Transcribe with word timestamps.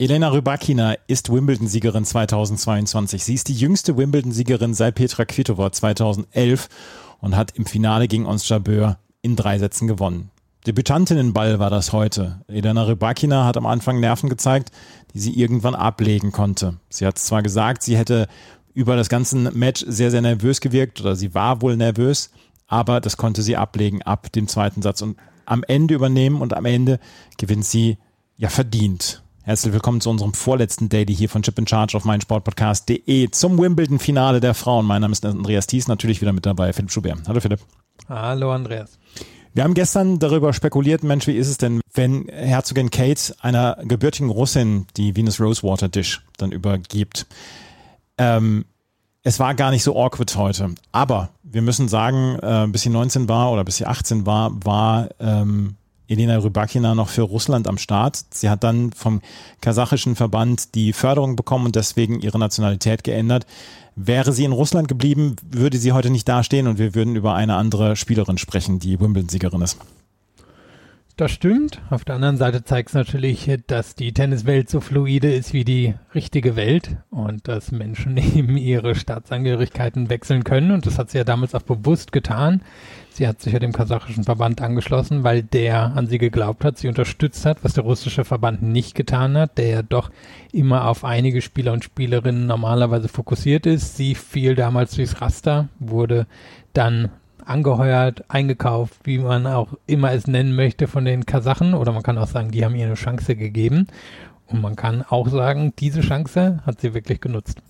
Elena 0.00 0.30
Rybakina 0.30 0.94
ist 1.08 1.30
Wimbledon-Siegerin 1.30 2.06
2022. 2.06 3.22
Sie 3.22 3.34
ist 3.34 3.48
die 3.48 3.54
jüngste 3.54 3.98
Wimbledon-Siegerin 3.98 4.72
seit 4.72 4.94
Petra 4.94 5.26
Kvitova 5.26 5.72
2011 5.72 6.70
und 7.20 7.36
hat 7.36 7.54
im 7.58 7.66
Finale 7.66 8.08
gegen 8.08 8.24
Ons 8.24 8.48
Jabeur 8.48 8.96
in 9.20 9.36
drei 9.36 9.58
Sätzen 9.58 9.88
gewonnen. 9.88 10.30
Debütantinnenball 10.66 11.58
war 11.58 11.68
das 11.68 11.92
heute. 11.92 12.40
Elena 12.48 12.84
Rybakina 12.84 13.44
hat 13.44 13.58
am 13.58 13.66
Anfang 13.66 14.00
Nerven 14.00 14.30
gezeigt, 14.30 14.72
die 15.12 15.18
sie 15.18 15.38
irgendwann 15.38 15.74
ablegen 15.74 16.32
konnte. 16.32 16.78
Sie 16.88 17.04
hat 17.04 17.18
zwar 17.18 17.42
gesagt, 17.42 17.82
sie 17.82 17.98
hätte 17.98 18.26
über 18.72 18.96
das 18.96 19.10
ganze 19.10 19.36
Match 19.36 19.84
sehr, 19.86 20.10
sehr 20.10 20.22
nervös 20.22 20.62
gewirkt 20.62 21.02
oder 21.02 21.14
sie 21.14 21.34
war 21.34 21.60
wohl 21.60 21.76
nervös, 21.76 22.30
aber 22.68 23.02
das 23.02 23.18
konnte 23.18 23.42
sie 23.42 23.58
ablegen 23.58 24.00
ab 24.00 24.32
dem 24.32 24.48
zweiten 24.48 24.80
Satz 24.80 25.02
und 25.02 25.18
am 25.44 25.62
Ende 25.62 25.92
übernehmen 25.92 26.40
und 26.40 26.54
am 26.54 26.64
Ende 26.64 27.00
gewinnt 27.36 27.66
sie 27.66 27.98
ja 28.38 28.48
verdient. 28.48 29.22
Herzlich 29.42 29.72
willkommen 29.72 30.02
zu 30.02 30.10
unserem 30.10 30.34
vorletzten 30.34 30.90
Daily 30.90 31.16
hier 31.16 31.30
von 31.30 31.42
Chip 31.42 31.58
in 31.58 31.66
Charge 31.66 31.96
auf 31.96 32.04
meinsportpodcast.de 32.04 33.30
zum 33.30 33.58
Wimbledon-Finale 33.58 34.38
der 34.38 34.52
Frauen. 34.52 34.84
Mein 34.84 35.00
Name 35.00 35.12
ist 35.12 35.24
Andreas 35.24 35.66
Thies, 35.66 35.88
natürlich 35.88 36.20
wieder 36.20 36.34
mit 36.34 36.44
dabei, 36.44 36.74
Philipp 36.74 36.90
Schubert. 36.90 37.20
Hallo 37.26 37.40
Philipp. 37.40 37.60
Hallo 38.06 38.52
Andreas. 38.52 38.98
Wir 39.54 39.64
haben 39.64 39.72
gestern 39.72 40.18
darüber 40.18 40.52
spekuliert, 40.52 41.02
Mensch, 41.04 41.26
wie 41.26 41.36
ist 41.36 41.48
es 41.48 41.56
denn, 41.56 41.80
wenn 41.94 42.28
Herzogin 42.28 42.90
Kate 42.90 43.34
einer 43.40 43.78
gebürtigen 43.82 44.28
Russin 44.28 44.86
die 44.98 45.16
Venus 45.16 45.40
Rosewater 45.40 45.88
Dish 45.88 46.20
dann 46.36 46.52
übergibt? 46.52 47.26
Ähm, 48.18 48.66
es 49.22 49.40
war 49.40 49.54
gar 49.54 49.70
nicht 49.70 49.82
so 49.82 49.98
awkward 49.98 50.36
heute. 50.36 50.74
Aber 50.92 51.30
wir 51.42 51.62
müssen 51.62 51.88
sagen, 51.88 52.38
äh, 52.42 52.66
bis 52.70 52.82
sie 52.82 52.90
19 52.90 53.26
war 53.28 53.50
oder 53.50 53.64
bis 53.64 53.78
sie 53.78 53.86
18 53.86 54.26
war, 54.26 54.52
war 54.64 55.08
ähm, 55.18 55.76
Elena 56.10 56.36
Rybakina 56.38 56.94
noch 56.94 57.08
für 57.08 57.22
Russland 57.22 57.68
am 57.68 57.78
Start. 57.78 58.20
Sie 58.30 58.50
hat 58.50 58.64
dann 58.64 58.92
vom 58.92 59.22
kasachischen 59.60 60.16
Verband 60.16 60.74
die 60.74 60.92
Förderung 60.92 61.36
bekommen 61.36 61.66
und 61.66 61.76
deswegen 61.76 62.20
ihre 62.20 62.38
Nationalität 62.38 63.04
geändert. 63.04 63.46
Wäre 63.94 64.32
sie 64.32 64.44
in 64.44 64.52
Russland 64.52 64.88
geblieben, 64.88 65.36
würde 65.48 65.78
sie 65.78 65.92
heute 65.92 66.10
nicht 66.10 66.28
dastehen 66.28 66.66
und 66.66 66.78
wir 66.78 66.94
würden 66.96 67.14
über 67.14 67.34
eine 67.34 67.54
andere 67.54 67.94
Spielerin 67.94 68.38
sprechen, 68.38 68.80
die 68.80 68.98
Wimbledon-Siegerin 68.98 69.62
ist. 69.62 69.78
Das 71.20 71.32
stimmt. 71.32 71.82
Auf 71.90 72.06
der 72.06 72.14
anderen 72.14 72.38
Seite 72.38 72.64
zeigt 72.64 72.88
es 72.88 72.94
natürlich, 72.94 73.50
dass 73.66 73.94
die 73.94 74.14
Tenniswelt 74.14 74.70
so 74.70 74.80
fluide 74.80 75.30
ist 75.30 75.52
wie 75.52 75.64
die 75.64 75.92
richtige 76.14 76.56
Welt 76.56 76.96
und 77.10 77.46
dass 77.46 77.72
Menschen 77.72 78.16
eben 78.36 78.56
ihre 78.56 78.94
Staatsangehörigkeiten 78.94 80.08
wechseln 80.08 80.44
können. 80.44 80.70
Und 80.70 80.86
das 80.86 80.98
hat 80.98 81.10
sie 81.10 81.18
ja 81.18 81.24
damals 81.24 81.54
auch 81.54 81.60
bewusst 81.60 82.10
getan. 82.10 82.62
Sie 83.12 83.26
hat 83.26 83.40
sich 83.40 83.52
ja 83.52 83.58
dem 83.58 83.72
kasachischen 83.72 84.24
Verband 84.24 84.62
angeschlossen, 84.62 85.24
weil 85.24 85.42
der 85.42 85.96
an 85.96 86.06
sie 86.06 86.18
geglaubt 86.18 86.64
hat, 86.64 86.78
sie 86.78 86.88
unterstützt 86.88 87.44
hat, 87.44 87.64
was 87.64 87.74
der 87.74 87.84
russische 87.84 88.24
Verband 88.24 88.62
nicht 88.62 88.94
getan 88.94 89.36
hat, 89.36 89.58
der 89.58 89.68
ja 89.68 89.82
doch 89.82 90.10
immer 90.52 90.86
auf 90.88 91.04
einige 91.04 91.42
Spieler 91.42 91.72
und 91.72 91.84
Spielerinnen 91.84 92.46
normalerweise 92.46 93.08
fokussiert 93.08 93.66
ist. 93.66 93.96
Sie 93.96 94.14
fiel 94.14 94.54
damals 94.54 94.94
durchs 94.94 95.20
Raster, 95.20 95.68
wurde 95.80 96.26
dann 96.72 97.10
angeheuert, 97.44 98.24
eingekauft, 98.28 99.00
wie 99.04 99.18
man 99.18 99.46
auch 99.46 99.74
immer 99.86 100.12
es 100.12 100.26
nennen 100.26 100.54
möchte 100.54 100.86
von 100.86 101.04
den 101.04 101.26
Kasachen. 101.26 101.74
Oder 101.74 101.92
man 101.92 102.04
kann 102.04 102.16
auch 102.16 102.28
sagen, 102.28 102.52
die 102.52 102.64
haben 102.64 102.76
ihr 102.76 102.86
eine 102.86 102.94
Chance 102.94 103.34
gegeben. 103.34 103.88
Und 104.46 104.62
man 104.62 104.76
kann 104.76 105.02
auch 105.02 105.28
sagen, 105.28 105.72
diese 105.78 106.00
Chance 106.00 106.60
hat 106.64 106.80
sie 106.80 106.94
wirklich 106.94 107.20
genutzt. 107.20 107.60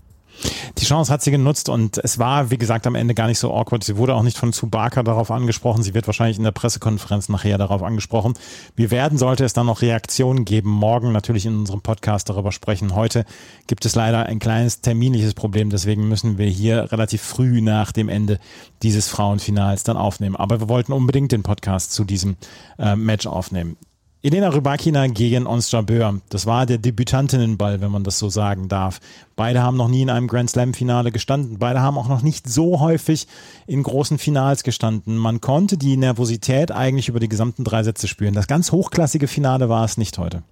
Die 0.78 0.84
Chance 0.84 1.12
hat 1.12 1.23
sie 1.23 1.31
genutzt 1.31 1.69
und 1.69 1.99
es 1.99 2.19
war, 2.19 2.51
wie 2.51 2.59
gesagt, 2.59 2.87
am 2.87 2.95
Ende 2.95 3.15
gar 3.15 3.27
nicht 3.27 3.39
so 3.39 3.53
awkward. 3.55 3.84
Sie 3.84 3.97
wurde 3.97 4.15
auch 4.15 4.23
nicht 4.23 4.39
von 4.39 4.53
Tsubaka 4.53 5.03
darauf 5.03 5.31
angesprochen. 5.31 5.83
Sie 5.83 5.95
wird 5.95 6.06
wahrscheinlich 6.06 6.39
in 6.39 6.45
der 6.45 6.53
Pressekonferenz 6.53 7.28
nachher 7.28 7.59
darauf 7.59 7.83
angesprochen. 7.83 8.34
Wir 8.77 8.91
werden, 8.91 9.19
sollte 9.19 9.45
es 9.45 9.53
dann 9.53 9.67
noch 9.67 9.83
Reaktionen 9.83 10.45
geben, 10.45 10.71
morgen 10.71 11.12
natürlich 11.12 11.47
in 11.47 11.59
unserem 11.59 11.81
Podcast 11.81 12.28
darüber 12.28 12.53
sprechen. 12.53 12.95
Heute 12.95 13.25
gibt 13.67 13.84
es 13.84 13.95
leider 13.95 14.27
ein 14.27 14.39
kleines 14.39 14.81
terminliches 14.81 15.34
Problem, 15.34 15.71
deswegen 15.71 16.09
müssen 16.09 16.39
wir 16.39 16.47
hier 16.47 16.91
relativ 16.93 17.22
früh 17.22 17.61
nach 17.61 17.93
dem 17.93 18.09
Ende 18.09 18.39
dieses 18.83 19.09
Frauenfinals 19.09 19.83
dann 19.83 19.97
aufnehmen. 19.97 20.37
Aber 20.37 20.61
wir 20.61 20.69
wollten 20.69 20.93
unbedingt 20.93 21.33
den 21.33 21.43
Podcast 21.43 21.93
zu 21.93 22.05
diesem 22.05 22.37
äh, 22.78 22.97
Match 22.97 23.27
aufnehmen. 23.27 23.77
Elena 24.23 24.51
Rybakina 24.51 25.07
gegen 25.07 25.47
Ons 25.47 25.73
Jabeur. 25.73 26.21
Das 26.29 26.45
war 26.45 26.67
der 26.67 26.77
Debütantinnenball, 26.77 27.81
wenn 27.81 27.91
man 27.91 28.05
das 28.05 28.19
so 28.19 28.29
sagen 28.29 28.69
darf. 28.69 29.01
Beide 29.35 29.63
haben 29.63 29.79
noch 29.79 29.89
nie 29.89 30.03
in 30.03 30.11
einem 30.11 30.27
Grand 30.27 30.51
Slam 30.51 30.75
Finale 30.75 31.11
gestanden. 31.11 31.59
Beide 31.59 31.81
haben 31.81 31.97
auch 31.97 32.09
noch 32.09 32.21
nicht 32.21 32.47
so 32.47 32.81
häufig 32.81 33.27
in 33.67 33.83
großen 33.83 34.19
Finals 34.19 34.63
gestanden. 34.63 35.17
Man 35.17 35.41
konnte 35.41 35.79
die 35.79 35.97
Nervosität 35.97 36.71
eigentlich 36.71 37.09
über 37.09 37.19
die 37.19 37.31
gesamten 37.31 37.65
drei 37.65 37.83
Sätze 37.83 38.09
spüren. 38.09 38.35
Das 38.35 38.47
ganz 38.47 38.73
hochklassige 38.73 39.27
Finale 39.27 39.71
war 39.71 39.87
es 39.87 39.97
nicht 39.97 40.19
heute. 40.19 40.43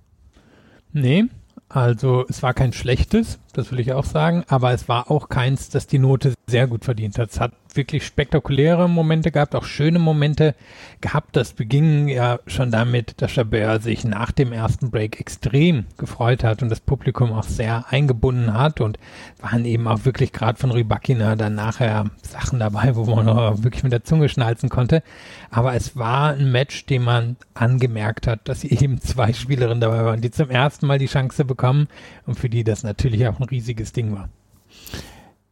Nee, 0.94 1.26
also 1.68 2.24
es 2.26 2.42
war 2.42 2.54
kein 2.54 2.72
schlechtes, 2.72 3.38
das 3.52 3.70
will 3.70 3.80
ich 3.80 3.92
auch 3.92 4.06
sagen, 4.06 4.44
aber 4.48 4.72
es 4.72 4.88
war 4.88 5.10
auch 5.10 5.28
keins, 5.28 5.68
das 5.68 5.86
die 5.86 5.98
Note 5.98 6.32
sehr 6.46 6.66
gut 6.66 6.86
verdient 6.86 7.18
hat. 7.18 7.30
Es 7.32 7.38
hat 7.38 7.52
wirklich 7.76 8.06
spektakuläre 8.06 8.88
Momente 8.88 9.30
gehabt, 9.30 9.54
auch 9.54 9.64
schöne 9.64 9.98
Momente 9.98 10.54
gehabt. 11.00 11.36
Das 11.36 11.52
beging 11.52 12.08
ja 12.08 12.40
schon 12.46 12.70
damit, 12.70 13.20
dass 13.20 13.32
Chabert 13.32 13.82
sich 13.82 14.04
nach 14.04 14.32
dem 14.32 14.52
ersten 14.52 14.90
Break 14.90 15.20
extrem 15.20 15.86
gefreut 15.96 16.44
hat 16.44 16.62
und 16.62 16.68
das 16.68 16.80
Publikum 16.80 17.32
auch 17.32 17.44
sehr 17.44 17.86
eingebunden 17.90 18.54
hat 18.54 18.80
und 18.80 18.98
waren 19.40 19.64
eben 19.64 19.86
auch 19.86 20.04
wirklich 20.04 20.32
gerade 20.32 20.58
von 20.58 20.70
Rybakina 20.70 21.36
dann 21.36 21.54
nachher 21.54 22.06
Sachen 22.22 22.58
dabei, 22.58 22.96
wo 22.96 23.04
man 23.04 23.28
auch 23.28 23.62
wirklich 23.62 23.82
mit 23.82 23.92
der 23.92 24.04
Zunge 24.04 24.28
schnalzen 24.28 24.68
konnte. 24.68 25.02
Aber 25.50 25.74
es 25.74 25.96
war 25.96 26.32
ein 26.32 26.50
Match, 26.50 26.86
dem 26.86 27.04
man 27.04 27.36
angemerkt 27.54 28.26
hat, 28.26 28.48
dass 28.48 28.64
eben 28.64 29.00
zwei 29.00 29.32
Spielerinnen 29.32 29.80
dabei 29.80 30.04
waren, 30.04 30.20
die 30.20 30.30
zum 30.30 30.50
ersten 30.50 30.86
Mal 30.86 30.98
die 30.98 31.06
Chance 31.06 31.44
bekommen 31.44 31.88
und 32.26 32.38
für 32.38 32.48
die 32.48 32.64
das 32.64 32.82
natürlich 32.82 33.26
auch 33.26 33.38
ein 33.38 33.44
riesiges 33.44 33.92
Ding 33.92 34.14
war. 34.14 34.28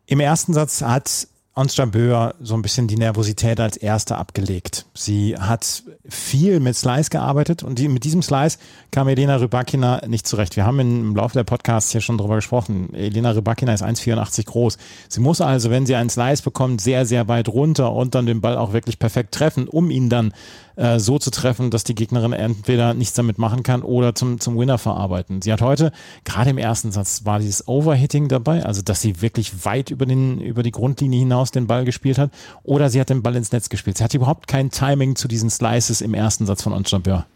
Im 0.07 0.21
ersten 0.21 0.55
Satz 0.55 0.83
hat 0.83 1.27
Ons 1.59 1.75
Böhr 1.75 2.35
so 2.39 2.53
ein 2.53 2.61
bisschen 2.61 2.87
die 2.87 2.99
Nervosität 2.99 3.61
als 3.61 3.79
Erste 3.79 4.19
abgelegt. 4.19 4.85
Sie 4.93 5.39
hat 5.39 5.85
viel 6.07 6.61
mit 6.61 6.77
Slice 6.77 7.09
gearbeitet 7.09 7.63
und 7.63 7.79
die, 7.79 7.89
mit 7.89 8.05
diesem 8.05 8.21
Slice 8.21 8.59
kam 8.91 9.09
Elena 9.09 9.37
Rybakina 9.37 10.03
nicht 10.07 10.27
zurecht. 10.27 10.57
Wir 10.57 10.67
haben 10.67 10.79
im 10.81 11.17
Laufe 11.17 11.33
der 11.33 11.45
Podcasts 11.45 11.93
hier 11.93 12.03
schon 12.03 12.19
drüber 12.19 12.35
gesprochen. 12.35 12.93
Elena 12.93 13.31
Rybakina 13.31 13.73
ist 13.73 13.83
1,84 13.83 14.45
groß. 14.45 14.77
Sie 15.09 15.21
muss 15.21 15.41
also, 15.41 15.71
wenn 15.71 15.87
sie 15.87 15.95
einen 15.95 16.11
Slice 16.11 16.43
bekommt, 16.43 16.83
sehr, 16.83 17.07
sehr 17.07 17.27
weit 17.27 17.49
runter 17.49 17.91
und 17.91 18.15
dann 18.15 18.27
den 18.27 18.43
Ball 18.43 18.59
auch 18.59 18.75
wirklich 18.75 18.99
perfekt 18.99 19.35
treffen, 19.35 19.67
um 19.67 19.91
ihn 19.91 20.11
dann 20.11 20.35
äh, 20.77 20.99
so 20.99 21.19
zu 21.19 21.31
treffen, 21.31 21.71
dass 21.71 21.85
die 21.85 21.95
Gegnerin 21.95 22.33
entweder 22.33 22.95
nichts 22.95 23.15
damit 23.15 23.39
machen 23.39 23.63
kann 23.63 23.83
oder 23.83 24.15
zum, 24.15 24.41
zum 24.41 24.59
Winner 24.59 24.79
verarbeiten. 24.79 25.43
Sie 25.43 25.53
hat 25.53 25.63
heute, 25.63 25.93
gerade 26.25 26.51
im 26.51 26.59
ersten 26.59 26.93
Satz, 26.93 27.25
war 27.25 27.39
dieses 27.39 27.67
Overhitting 27.67 28.29
dabei, 28.29 28.65
also 28.65 28.83
dass 28.83 29.01
sie 29.01 29.21
wirklich 29.23 29.65
weit 29.65 29.91
über, 29.91 30.07
den, 30.07 30.41
über 30.41 30.63
die 30.63 30.73
Grundlinie 30.73 31.19
hinaus 31.19 31.51
den 31.51 31.67
Ball 31.67 31.85
gespielt 31.85 32.19
hat, 32.19 32.31
oder 32.63 32.91
sie 32.91 33.01
hat 33.01 33.11
den 33.11 33.23
Ball 33.23 33.37
ins 33.37 33.53
Netz 33.53 33.69
gespielt. 33.69 33.99
Sie 33.99 34.05
hat 34.05 34.15
überhaupt 34.15 34.47
kein 34.47 34.71
Timing 34.71 35.17
zu 35.17 35.29
diesen 35.29 35.51
Slices 35.51 36.01
im 36.01 36.15
ersten 36.15 36.47
Satz 36.47 36.63
von 36.63 36.73
Ons 36.73 36.91
Jabeur. 36.91 37.27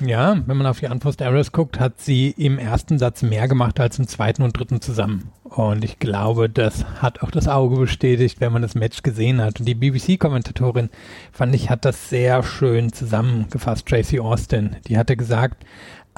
Ja, 0.00 0.42
wenn 0.46 0.56
man 0.56 0.66
auf 0.66 0.80
die 0.80 0.86
Unforced 0.86 1.20
Errors 1.20 1.52
guckt, 1.52 1.78
hat 1.78 2.00
sie 2.00 2.30
im 2.30 2.58
ersten 2.58 2.98
Satz 2.98 3.22
mehr 3.22 3.48
gemacht 3.48 3.78
als 3.80 3.98
im 3.98 4.06
zweiten 4.06 4.42
und 4.42 4.58
dritten 4.58 4.80
zusammen. 4.80 5.30
Und 5.44 5.84
ich 5.84 5.98
glaube, 5.98 6.48
das 6.48 6.84
hat 7.02 7.22
auch 7.22 7.30
das 7.30 7.48
Auge 7.48 7.76
bestätigt, 7.76 8.40
wenn 8.40 8.52
man 8.52 8.62
das 8.62 8.74
Match 8.74 9.02
gesehen 9.02 9.40
hat. 9.40 9.60
Und 9.60 9.66
die 9.66 9.74
BBC-Kommentatorin, 9.74 10.90
fand 11.32 11.54
ich, 11.54 11.70
hat 11.70 11.84
das 11.84 12.08
sehr 12.08 12.42
schön 12.42 12.92
zusammengefasst, 12.92 13.86
Tracy 13.86 14.20
Austin. 14.20 14.76
Die 14.86 14.96
hatte 14.96 15.16
gesagt, 15.16 15.64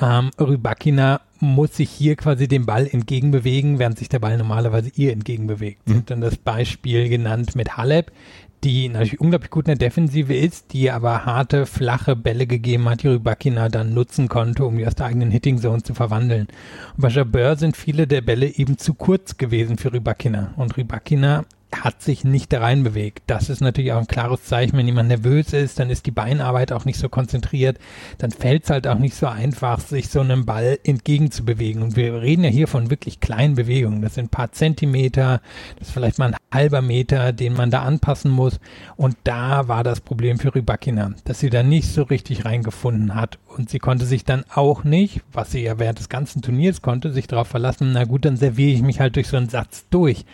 ähm, 0.00 0.30
Rybakina 0.38 1.20
muss 1.40 1.76
sich 1.76 1.90
hier 1.90 2.16
quasi 2.16 2.46
dem 2.46 2.66
Ball 2.66 2.86
entgegenbewegen, 2.86 3.78
während 3.78 3.98
sich 3.98 4.08
der 4.08 4.20
Ball 4.20 4.38
normalerweise 4.38 4.90
ihr 4.94 5.12
entgegenbewegt. 5.12 5.86
Mhm. 5.86 5.92
Sie 5.92 5.98
hat 5.98 6.10
dann 6.10 6.20
das 6.20 6.36
Beispiel 6.36 7.08
genannt 7.08 7.56
mit 7.56 7.76
Halep, 7.76 8.12
die 8.64 8.88
natürlich 8.88 9.20
unglaublich 9.20 9.50
gut 9.50 9.66
in 9.66 9.78
der 9.78 9.88
Defensive 9.88 10.34
ist, 10.34 10.72
die 10.72 10.90
aber 10.90 11.24
harte, 11.24 11.66
flache 11.66 12.14
Bälle 12.14 12.46
gegeben 12.46 12.88
hat, 12.88 13.02
die 13.02 13.08
Rybakina 13.08 13.68
dann 13.68 13.94
nutzen 13.94 14.28
konnte, 14.28 14.64
um 14.64 14.78
die 14.78 14.86
aus 14.86 14.94
der 14.94 15.06
eigenen 15.06 15.30
Hitting 15.30 15.58
Zone 15.58 15.82
zu 15.82 15.94
verwandeln. 15.94 16.48
Und 16.96 17.00
bei 17.00 17.08
Jabeur 17.08 17.56
sind 17.56 17.76
viele 17.76 18.06
der 18.06 18.20
Bälle 18.20 18.46
eben 18.46 18.78
zu 18.78 18.94
kurz 18.94 19.36
gewesen 19.36 19.78
für 19.78 19.92
Rybakina. 19.92 20.54
Und 20.56 20.76
Rybakina 20.76 21.44
hat 21.74 22.02
sich 22.02 22.24
nicht 22.24 22.52
da 22.52 22.60
rein 22.60 22.84
bewegt. 22.84 23.22
Das 23.26 23.48
ist 23.48 23.60
natürlich 23.60 23.92
auch 23.92 24.00
ein 24.00 24.06
klares 24.06 24.44
Zeichen, 24.44 24.76
wenn 24.76 24.86
jemand 24.86 25.08
nervös 25.08 25.52
ist, 25.52 25.78
dann 25.78 25.90
ist 25.90 26.06
die 26.06 26.10
Beinarbeit 26.10 26.72
auch 26.72 26.84
nicht 26.84 26.98
so 26.98 27.08
konzentriert, 27.08 27.78
dann 28.18 28.30
fällt 28.30 28.64
es 28.64 28.70
halt 28.70 28.86
auch 28.86 28.98
nicht 28.98 29.14
so 29.14 29.26
einfach, 29.26 29.80
sich 29.80 30.08
so 30.08 30.20
einem 30.20 30.44
Ball 30.44 30.78
entgegenzubewegen. 30.84 31.82
Und 31.82 31.96
wir 31.96 32.20
reden 32.20 32.44
ja 32.44 32.50
hier 32.50 32.68
von 32.68 32.90
wirklich 32.90 33.20
kleinen 33.20 33.54
Bewegungen. 33.54 34.02
Das 34.02 34.14
sind 34.14 34.26
ein 34.26 34.30
paar 34.30 34.52
Zentimeter, 34.52 35.40
das 35.78 35.88
ist 35.88 35.94
vielleicht 35.94 36.18
mal 36.18 36.34
ein 36.34 36.36
halber 36.52 36.82
Meter, 36.82 37.32
den 37.32 37.54
man 37.54 37.70
da 37.70 37.82
anpassen 37.82 38.30
muss. 38.30 38.60
Und 38.96 39.16
da 39.24 39.68
war 39.68 39.82
das 39.82 40.00
Problem 40.00 40.38
für 40.38 40.54
Rybakina, 40.54 41.14
dass 41.24 41.40
sie 41.40 41.50
da 41.50 41.62
nicht 41.62 41.88
so 41.88 42.02
richtig 42.02 42.44
reingefunden 42.44 43.14
hat. 43.14 43.38
Und 43.56 43.70
sie 43.70 43.78
konnte 43.78 44.06
sich 44.06 44.24
dann 44.24 44.44
auch 44.52 44.84
nicht, 44.84 45.20
was 45.32 45.52
sie 45.52 45.62
ja 45.62 45.78
während 45.78 45.98
des 45.98 46.08
ganzen 46.08 46.42
Turniers 46.42 46.82
konnte, 46.82 47.12
sich 47.12 47.26
darauf 47.26 47.48
verlassen, 47.48 47.92
na 47.92 48.04
gut, 48.04 48.24
dann 48.24 48.36
serviere 48.36 48.72
ich 48.72 48.82
mich 48.82 49.00
halt 49.00 49.16
durch 49.16 49.28
so 49.28 49.36
einen 49.36 49.48
Satz 49.48 49.86
durch. 49.90 50.24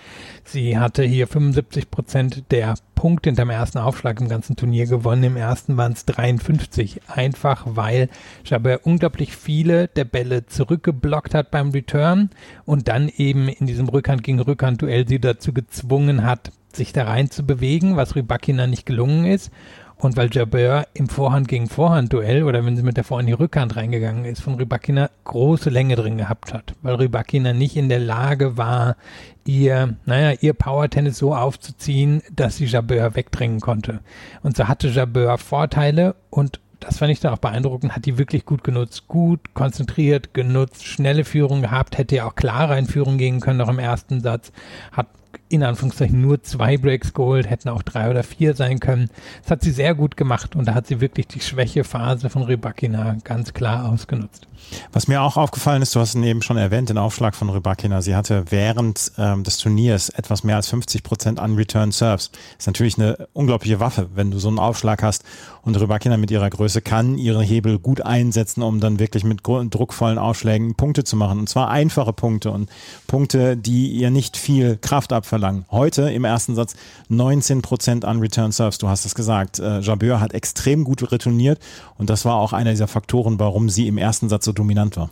Sie 0.45 0.79
hatte 0.79 1.03
hier 1.03 1.27
75 1.27 1.91
Prozent 1.91 2.45
der 2.51 2.75
Punkte 2.95 3.31
hinterm 3.31 3.51
ersten 3.51 3.79
Aufschlag 3.79 4.21
im 4.21 4.29
ganzen 4.29 4.57
Turnier 4.57 4.87
gewonnen. 4.87 5.23
Im 5.23 5.37
ersten 5.37 5.77
waren 5.77 5.93
es 5.93 6.05
53. 6.05 7.01
Einfach 7.07 7.65
weil 7.67 8.09
Jabber 8.45 8.81
unglaublich 8.85 9.37
viele 9.37 9.89
der 9.89 10.05
Bälle 10.05 10.47
zurückgeblockt 10.47 11.35
hat 11.35 11.51
beim 11.51 11.71
Return 11.71 12.31
und 12.65 12.89
dann 12.89 13.09
eben 13.09 13.49
in 13.49 13.67
diesem 13.67 13.89
Rückhand 13.89 14.25
gegen 14.25 14.41
Rückhand 14.41 14.83
Duell 14.83 15.07
sie 15.07 15.21
dazu 15.21 15.53
gezwungen 15.53 16.25
hat, 16.25 16.51
sich 16.73 16.93
da 16.93 17.05
rein 17.05 17.31
zu 17.31 17.45
bewegen, 17.45 17.97
was 17.97 18.17
Rybakina 18.17 18.67
nicht 18.67 18.87
gelungen 18.87 19.27
ist. 19.27 19.53
Und 20.01 20.17
weil 20.17 20.31
Jabeur 20.33 20.87
im 20.95 21.09
Vorhand 21.09 21.49
gegen 21.49 21.69
Vorhand 21.69 22.13
Duell 22.13 22.45
oder 22.45 22.65
wenn 22.65 22.77
sie 22.77 22.85
mit 22.85 22.97
der 22.97 23.05
Vorhand 23.05 23.29
in 23.29 23.35
die 23.35 23.43
Rückhand 23.43 23.75
reingegangen 23.75 24.25
ist, 24.25 24.41
von 24.41 24.55
Rybakina 24.55 25.11
große 25.25 25.71
Länge 25.71 25.97
drin 25.97 26.19
gehabt 26.19 26.55
hat, 26.55 26.75
weil 26.83 26.95
Rybakina 26.95 27.53
nicht 27.53 27.77
in 27.77 27.89
der 27.89 27.99
Lage 27.99 28.57
war, 28.57 28.97
ihr, 29.45 29.97
naja, 30.05 30.39
ihr 30.41 30.53
Power-Tennis 30.53 31.19
so 31.19 31.35
aufzuziehen, 31.35 32.23
dass 32.33 32.57
sie 32.57 32.67
Jabeur 32.67 33.17
wegdrängen 33.17 33.61
konnte. 33.61 34.01
Und 34.43 34.57
so 34.57 34.69
hatte 34.69 34.89
Jabeur 34.89 35.37
Vorteile 35.37 36.15
und 36.31 36.61
das 36.81 36.99
fand 36.99 37.11
ich 37.11 37.19
dann 37.19 37.35
auch 37.35 37.39
beeindruckend, 37.39 37.97
hat 37.97 38.07
die 38.07 38.19
wirklich 38.19 38.45
gut 38.45 38.63
genutzt, 38.63 39.09
gut 39.09 39.53
konzentriert 39.55 40.33
genutzt, 40.33 40.87
schnelle 40.87 41.25
Führung 41.25 41.61
gehabt, 41.63 41.99
hätte 41.99 42.17
ja 42.17 42.27
auch 42.27 42.37
klarer 42.37 42.79
in 42.79 42.87
Führung 42.87 43.19
gehen 43.19 43.41
können, 43.41 43.59
noch 43.59 43.69
im 43.69 43.81
ersten 43.81 44.21
Satz, 44.21 44.53
hat 44.93 45.09
in 45.49 45.63
Anführungszeichen 45.63 46.21
nur 46.21 46.43
zwei 46.43 46.77
Breaks 46.77 47.15
geholt, 47.15 47.49
hätten 47.49 47.69
auch 47.69 47.83
drei 47.83 48.11
oder 48.11 48.23
vier 48.23 48.55
sein 48.55 48.81
können. 48.81 49.11
Das 49.43 49.51
hat 49.51 49.63
sie 49.63 49.71
sehr 49.71 49.95
gut 49.95 50.17
gemacht 50.17 50.57
und 50.57 50.67
da 50.67 50.75
hat 50.75 50.87
sie 50.87 51.01
wirklich 51.01 51.27
die 51.27 51.41
Schwächephase 51.41 52.31
von 52.31 52.43
Rybakina 52.43 53.17
ganz 53.25 53.53
klar 53.55 53.91
ausgenutzt. 53.91 54.47
Was 54.93 55.09
mir 55.09 55.23
auch 55.23 55.37
aufgefallen 55.37 55.83
ist, 55.83 55.95
du 55.95 56.01
hast 56.01 56.15
ihn 56.15 56.23
eben 56.25 56.43
schon 56.43 56.57
erwähnt, 56.57 56.89
den 56.89 56.99
Aufschlag 56.99 57.35
von 57.35 57.49
Rybakina. 57.49 58.03
Sie 58.03 58.15
hatte 58.15 58.45
während 58.51 59.13
ähm, 59.17 59.45
des 59.45 59.59
Turniers 59.59 60.09
etwas 60.11 60.45
mehr 60.45 60.57
als 60.57 60.69
50 60.69 61.03
Prozent 61.03 61.39
an 61.39 61.55
Return 61.55 61.93
Serves. 61.93 62.31
Ist 62.59 62.67
natürlich 62.67 62.99
eine 62.99 63.29
unglaubliche 63.33 63.81
Waffe, 63.81 64.09
wenn 64.15 64.31
du 64.31 64.39
so 64.39 64.49
einen 64.49 64.59
Aufschlag 64.59 65.03
hast. 65.03 65.25
Und 65.63 65.79
Rybakina 65.79 66.17
mit 66.17 66.31
ihrer 66.31 66.51
Größe 66.51 66.83
kann 66.83 67.19
ihre 67.19 67.43
Hebel 67.43 67.79
gut 67.79 68.01
einsetzen, 68.01 68.63
um 68.63 68.81
dann 68.81 68.99
wirklich 68.99 69.25
mit 69.25 69.41
druckvollen 69.45 70.19
Aufschlägen 70.19 70.75
Punkte 70.75 71.05
zu 71.05 71.17
machen. 71.17 71.39
Und 71.39 71.49
zwar 71.49 71.71
einfache 71.71 72.13
Punkte 72.13 72.51
und 72.51 72.69
Punkte, 73.07 73.57
die 73.57 73.89
ihr 73.91 74.11
nicht 74.11 74.37
viel 74.37 74.77
Kraft 74.77 75.13
abverlangen. 75.13 75.38
Heute 75.71 76.11
im 76.11 76.25
ersten 76.25 76.55
Satz 76.55 76.75
19 77.09 77.63
Prozent 77.63 78.05
an 78.05 78.21
Return 78.21 78.53
Serves. 78.53 78.79
Du 78.79 78.89
hast 78.89 79.05
es 79.05 79.15
gesagt. 79.15 79.59
Äh, 79.59 79.81
Jabeur 79.81 80.21
hat 80.21 80.33
extrem 80.33 80.85
gut 80.85 81.11
retourniert 81.11 81.59
und 81.97 82.11
das 82.11 82.25
war 82.25 82.37
auch 82.37 82.53
einer 82.53 82.71
dieser 82.71 82.89
Faktoren, 82.89 83.39
warum 83.39 83.69
sie 83.69 83.89
im 83.89 83.99
ersten 83.99 84.29
Satz 84.29 84.45
so 84.45 84.53
dominant 84.53 84.97
war. 84.97 85.11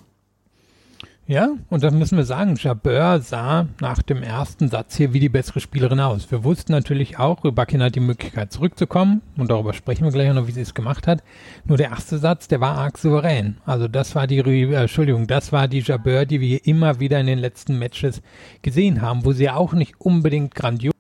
Ja, 1.28 1.56
und 1.70 1.82
das 1.82 1.93
müssen 1.93 2.17
wir 2.17 2.25
sagen, 2.25 2.55
Jabeur 2.55 3.20
sah 3.20 3.67
nach 3.81 4.00
dem 4.00 4.23
ersten 4.23 4.69
Satz 4.69 4.96
hier 4.96 5.12
wie 5.12 5.19
die 5.19 5.28
bessere 5.28 5.58
Spielerin 5.58 5.99
aus. 5.99 6.31
Wir 6.31 6.44
wussten 6.44 6.70
natürlich 6.70 7.19
auch, 7.19 7.43
Rübakin 7.43 7.82
hat 7.82 7.96
die 7.96 8.00
Möglichkeit 8.00 8.52
zurückzukommen 8.52 9.23
und 9.37 9.50
darüber 9.50 9.73
sprechen 9.73 10.05
wir 10.05 10.12
gleich 10.12 10.32
noch, 10.32 10.46
wie 10.46 10.52
sie 10.52 10.61
es 10.61 10.73
gemacht 10.73 11.08
hat. 11.08 11.25
Nur 11.64 11.78
der 11.78 11.88
erste 11.90 12.19
Satz, 12.19 12.46
der 12.46 12.61
war 12.61 12.78
arg 12.78 12.96
souverän. 12.96 13.56
Also 13.67 13.88
das 13.88 14.14
war 14.14 14.28
die, 14.28 14.38
äh, 14.38 14.75
Entschuldigung, 14.75 15.26
das 15.26 15.50
war 15.50 15.67
die 15.67 15.81
Jabeur, 15.81 16.26
die 16.26 16.40
wir 16.40 16.64
immer 16.64 17.00
wieder 17.00 17.19
in 17.19 17.26
den 17.26 17.40
letzten 17.40 17.76
Matches 17.76 18.22
gesehen 18.62 19.02
haben, 19.02 19.25
wo 19.25 19.32
sie 19.32 19.50
auch 19.50 19.72
nicht 19.72 20.00
unbedingt 20.00 20.55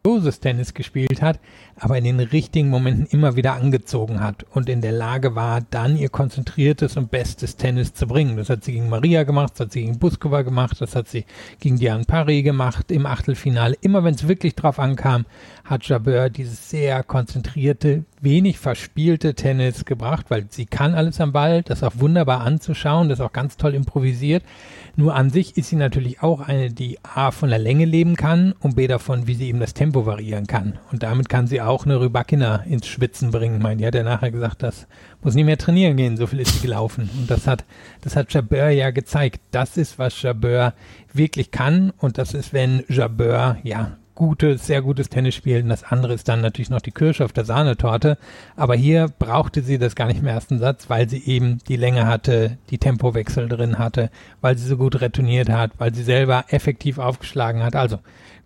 grandioses 0.06 0.38
Tennis 0.38 0.72
gespielt 0.72 1.20
hat, 1.20 1.40
aber 1.78 1.98
in 1.98 2.04
den 2.04 2.20
richtigen 2.20 2.70
Momenten 2.70 3.06
immer 3.10 3.34
wieder 3.36 3.54
angezogen 3.54 4.20
hat 4.20 4.46
und 4.52 4.68
in 4.68 4.80
der 4.80 4.92
Lage 4.92 5.34
war, 5.34 5.60
dann 5.70 5.96
ihr 5.96 6.08
konzentriertes 6.08 6.96
und 6.96 7.10
bestes 7.10 7.56
Tennis 7.56 7.92
zu 7.92 8.06
bringen. 8.06 8.36
Das 8.36 8.48
hat 8.48 8.64
sie 8.64 8.72
gegen 8.72 8.88
Maria 8.88 9.24
gemacht, 9.24 9.54
das 9.54 9.66
hat 9.66 9.72
sie 9.72 9.82
gegen 9.82 9.98
Buskova 9.98 10.42
gemacht, 10.42 10.80
das 10.80 10.94
hat 10.94 11.08
sie 11.08 11.24
gegen 11.58 11.78
Diane 11.78 12.04
Parry 12.04 12.42
gemacht 12.42 12.90
im 12.92 13.04
Achtelfinale. 13.04 13.76
Immer 13.80 14.04
wenn 14.04 14.14
es 14.14 14.28
wirklich 14.28 14.54
drauf 14.54 14.78
ankam, 14.78 15.26
hat 15.64 15.84
Jabeur 15.88 16.30
dieses 16.30 16.70
sehr 16.70 17.02
konzentrierte, 17.02 18.04
wenig 18.20 18.58
verspielte 18.58 19.34
Tennis 19.34 19.84
gebracht, 19.84 20.26
weil 20.28 20.46
sie 20.48 20.66
kann 20.66 20.94
alles 20.94 21.20
am 21.20 21.32
Ball, 21.32 21.62
das 21.62 21.78
ist 21.78 21.84
auch 21.84 21.98
wunderbar 22.00 22.40
anzuschauen, 22.42 23.08
das 23.08 23.18
ist 23.18 23.24
auch 23.24 23.32
ganz 23.32 23.56
toll 23.56 23.74
improvisiert. 23.74 24.44
Nur 24.94 25.14
an 25.14 25.30
sich 25.30 25.56
ist 25.56 25.68
sie 25.68 25.76
natürlich 25.76 26.22
auch 26.22 26.40
eine, 26.40 26.70
die 26.70 26.98
A 27.02 27.30
von 27.30 27.50
der 27.50 27.58
Länge 27.58 27.84
leben 27.84 28.16
kann 28.16 28.54
und 28.60 28.76
B 28.76 28.86
davon, 28.86 29.26
wie 29.26 29.34
sie 29.34 29.48
eben 29.48 29.60
das 29.60 29.74
Tempo 29.74 29.95
variieren 30.04 30.46
kann. 30.46 30.78
Und 30.92 31.02
damit 31.02 31.28
kann 31.28 31.46
sie 31.46 31.62
auch 31.62 31.86
eine 31.86 32.00
Rybakina 32.00 32.56
ins 32.64 32.86
Schwitzen 32.86 33.30
bringen. 33.30 33.62
Meine, 33.62 33.76
die 33.76 33.86
hat 33.86 33.94
ja 33.94 34.02
nachher 34.02 34.30
gesagt, 34.30 34.62
das 34.62 34.86
muss 35.22 35.34
nicht 35.34 35.46
mehr 35.46 35.56
trainieren 35.56 35.96
gehen, 35.96 36.16
so 36.16 36.26
viel 36.26 36.40
ist 36.40 36.54
sie 36.54 36.60
gelaufen. 36.60 37.08
Und 37.16 37.30
das 37.30 37.46
hat, 37.46 37.64
das 38.02 38.16
hat 38.16 38.32
Jabeur 38.34 38.68
ja 38.68 38.90
gezeigt. 38.90 39.40
Das 39.52 39.76
ist, 39.76 39.98
was 39.98 40.20
Jabeur 40.20 40.74
wirklich 41.12 41.50
kann 41.50 41.92
und 41.98 42.18
das 42.18 42.34
ist, 42.34 42.52
wenn 42.52 42.84
Jabeur, 42.88 43.56
ja, 43.62 43.96
gutes, 44.16 44.66
sehr 44.66 44.82
gutes 44.82 45.08
Tennis 45.08 45.36
spielen. 45.36 45.68
Das 45.68 45.84
andere 45.84 46.14
ist 46.14 46.26
dann 46.26 46.40
natürlich 46.40 46.70
noch 46.70 46.80
die 46.80 46.90
Kirsche 46.90 47.24
auf 47.24 47.32
der 47.32 47.44
Sahnetorte. 47.44 48.18
Aber 48.56 48.74
hier 48.74 49.08
brauchte 49.18 49.62
sie 49.62 49.78
das 49.78 49.94
gar 49.94 50.08
nicht 50.08 50.20
im 50.20 50.26
ersten 50.26 50.58
Satz, 50.58 50.90
weil 50.90 51.08
sie 51.08 51.24
eben 51.24 51.58
die 51.68 51.76
Länge 51.76 52.06
hatte, 52.06 52.58
die 52.70 52.78
Tempowechsel 52.78 53.48
drin 53.48 53.78
hatte, 53.78 54.10
weil 54.40 54.58
sie 54.58 54.66
so 54.66 54.76
gut 54.76 55.00
retourniert 55.00 55.48
hat, 55.48 55.70
weil 55.78 55.94
sie 55.94 56.02
selber 56.02 56.46
effektiv 56.48 56.98
aufgeschlagen 56.98 57.62
hat. 57.62 57.76
Also 57.76 57.98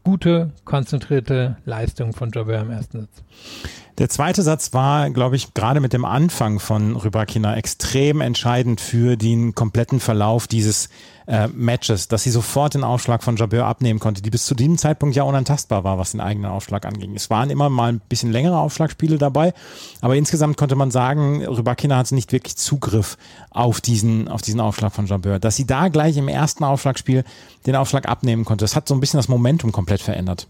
gute, 0.04 0.50
konzentrierte 0.64 1.56
Leistung 1.64 2.12
von 2.12 2.30
Jobber 2.30 2.60
im 2.60 2.70
ersten 2.70 3.00
Satz. 3.00 3.22
Der 3.98 4.08
zweite 4.08 4.42
Satz 4.42 4.72
war, 4.72 5.10
glaube 5.10 5.36
ich, 5.36 5.52
gerade 5.52 5.80
mit 5.80 5.92
dem 5.92 6.06
Anfang 6.06 6.58
von 6.58 6.96
Rybakina 6.96 7.56
extrem 7.56 8.22
entscheidend 8.22 8.80
für 8.80 9.16
den 9.16 9.54
kompletten 9.54 10.00
Verlauf 10.00 10.46
dieses 10.46 10.88
äh, 11.26 11.48
Matches, 11.48 12.08
dass 12.08 12.22
sie 12.22 12.30
sofort 12.30 12.74
den 12.74 12.84
Aufschlag 12.84 13.22
von 13.22 13.36
Jabeur 13.36 13.66
abnehmen 13.66 14.00
konnte, 14.00 14.22
die 14.22 14.30
bis 14.30 14.46
zu 14.46 14.54
diesem 14.54 14.78
Zeitpunkt 14.78 15.16
ja 15.16 15.22
unantastbar 15.22 15.84
war, 15.84 15.98
was 15.98 16.12
den 16.12 16.20
eigenen 16.20 16.50
Aufschlag 16.50 16.86
anging. 16.86 17.14
Es 17.14 17.30
waren 17.30 17.50
immer 17.50 17.68
mal 17.68 17.92
ein 17.92 18.00
bisschen 18.08 18.32
längere 18.32 18.58
Aufschlagspiele 18.58 19.18
dabei, 19.18 19.52
aber 20.00 20.16
insgesamt 20.16 20.56
konnte 20.56 20.76
man 20.76 20.90
sagen, 20.90 21.44
Rybakina 21.44 21.96
hatte 21.96 22.14
nicht 22.14 22.32
wirklich 22.32 22.56
Zugriff 22.56 23.16
auf 23.50 23.80
diesen, 23.80 24.28
auf 24.28 24.42
diesen 24.42 24.60
Aufschlag 24.60 24.92
von 24.92 25.06
Jabeur. 25.06 25.38
Dass 25.38 25.56
sie 25.56 25.66
da 25.66 25.88
gleich 25.88 26.16
im 26.16 26.28
ersten 26.28 26.64
Aufschlagspiel 26.64 27.24
den 27.66 27.76
Aufschlag 27.76 28.08
abnehmen 28.08 28.44
konnte, 28.44 28.64
das 28.64 28.76
hat 28.76 28.88
so 28.88 28.94
ein 28.94 29.00
bisschen 29.00 29.18
das 29.18 29.28
Momentum 29.28 29.72
komplett 29.72 30.02
verändert. 30.02 30.48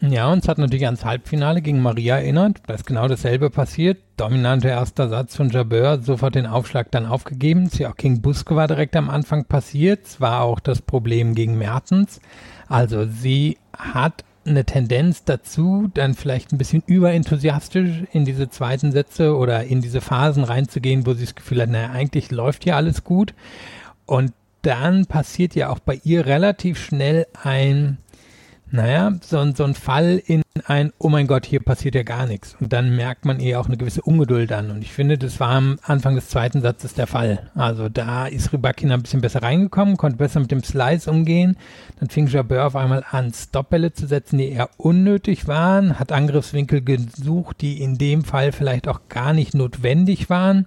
Ja, 0.00 0.30
uns 0.30 0.46
hat 0.46 0.58
natürlich 0.58 0.84
ans 0.84 1.04
Halbfinale 1.04 1.62
gegen 1.62 1.80
Maria 1.80 2.16
erinnert. 2.16 2.58
Da 2.66 2.74
ist 2.74 2.86
genau 2.86 3.08
dasselbe 3.08 3.48
passiert. 3.48 3.98
Dominanter 4.18 4.68
erster 4.68 5.08
Satz 5.08 5.36
von 5.36 5.48
Jabeur, 5.48 6.02
sofort 6.02 6.34
den 6.34 6.46
Aufschlag 6.46 6.90
dann 6.90 7.06
aufgegeben. 7.06 7.66
Ist 7.66 7.78
ja 7.78 7.90
auch 7.90 7.96
gegen 7.96 8.20
Buskova 8.20 8.66
direkt 8.66 8.94
am 8.94 9.08
Anfang 9.08 9.46
passiert. 9.46 10.06
Es 10.06 10.20
war 10.20 10.42
auch 10.42 10.60
das 10.60 10.82
Problem 10.82 11.34
gegen 11.34 11.56
Mertens. 11.56 12.20
Also 12.68 13.06
sie 13.06 13.56
hat 13.76 14.24
eine 14.44 14.64
Tendenz 14.64 15.24
dazu, 15.24 15.90
dann 15.94 16.14
vielleicht 16.14 16.52
ein 16.52 16.58
bisschen 16.58 16.82
überenthusiastisch 16.86 18.04
in 18.12 18.24
diese 18.24 18.48
zweiten 18.48 18.92
Sätze 18.92 19.36
oder 19.36 19.64
in 19.64 19.80
diese 19.80 20.00
Phasen 20.00 20.44
reinzugehen, 20.44 21.06
wo 21.06 21.14
sie 21.14 21.24
das 21.24 21.34
Gefühl 21.34 21.62
hat, 21.62 21.70
naja, 21.70 21.90
eigentlich 21.90 22.30
läuft 22.30 22.64
hier 22.64 22.76
alles 22.76 23.02
gut. 23.02 23.34
Und 24.04 24.32
dann 24.62 25.06
passiert 25.06 25.54
ja 25.54 25.70
auch 25.70 25.78
bei 25.78 26.00
ihr 26.04 26.26
relativ 26.26 26.78
schnell 26.78 27.26
ein 27.42 27.98
naja, 28.70 29.12
so, 29.22 29.52
so 29.52 29.64
ein 29.64 29.74
Fall 29.74 30.22
in 30.24 30.42
ein, 30.62 30.92
oh 30.98 31.08
mein 31.08 31.26
Gott, 31.26 31.46
hier 31.46 31.60
passiert 31.60 31.94
ja 31.94 32.02
gar 32.02 32.26
nichts. 32.26 32.56
Und 32.60 32.72
dann 32.72 32.94
merkt 32.96 33.24
man 33.24 33.40
eher 33.40 33.60
auch 33.60 33.66
eine 33.66 33.76
gewisse 33.76 34.02
Ungeduld 34.02 34.52
an. 34.52 34.70
Und 34.70 34.82
ich 34.82 34.92
finde, 34.92 35.18
das 35.18 35.40
war 35.40 35.50
am 35.50 35.78
Anfang 35.82 36.14
des 36.14 36.28
zweiten 36.28 36.62
Satzes 36.62 36.94
der 36.94 37.06
Fall. 37.06 37.50
Also 37.54 37.88
da 37.88 38.26
ist 38.26 38.52
Rybakina 38.52 38.94
ein 38.94 39.02
bisschen 39.02 39.20
besser 39.20 39.42
reingekommen, 39.42 39.96
konnte 39.96 40.18
besser 40.18 40.40
mit 40.40 40.50
dem 40.50 40.62
Slice 40.62 41.10
umgehen. 41.10 41.56
Dann 41.98 42.10
fing 42.10 42.26
Jabeur 42.26 42.66
auf 42.66 42.76
einmal 42.76 43.04
an, 43.10 43.32
Stopbälle 43.32 43.92
zu 43.92 44.06
setzen, 44.06 44.38
die 44.38 44.50
eher 44.50 44.70
unnötig 44.76 45.48
waren, 45.48 45.98
hat 45.98 46.12
Angriffswinkel 46.12 46.82
gesucht, 46.82 47.60
die 47.60 47.82
in 47.82 47.98
dem 47.98 48.24
Fall 48.24 48.52
vielleicht 48.52 48.88
auch 48.88 49.00
gar 49.08 49.32
nicht 49.32 49.54
notwendig 49.54 50.30
waren. 50.30 50.66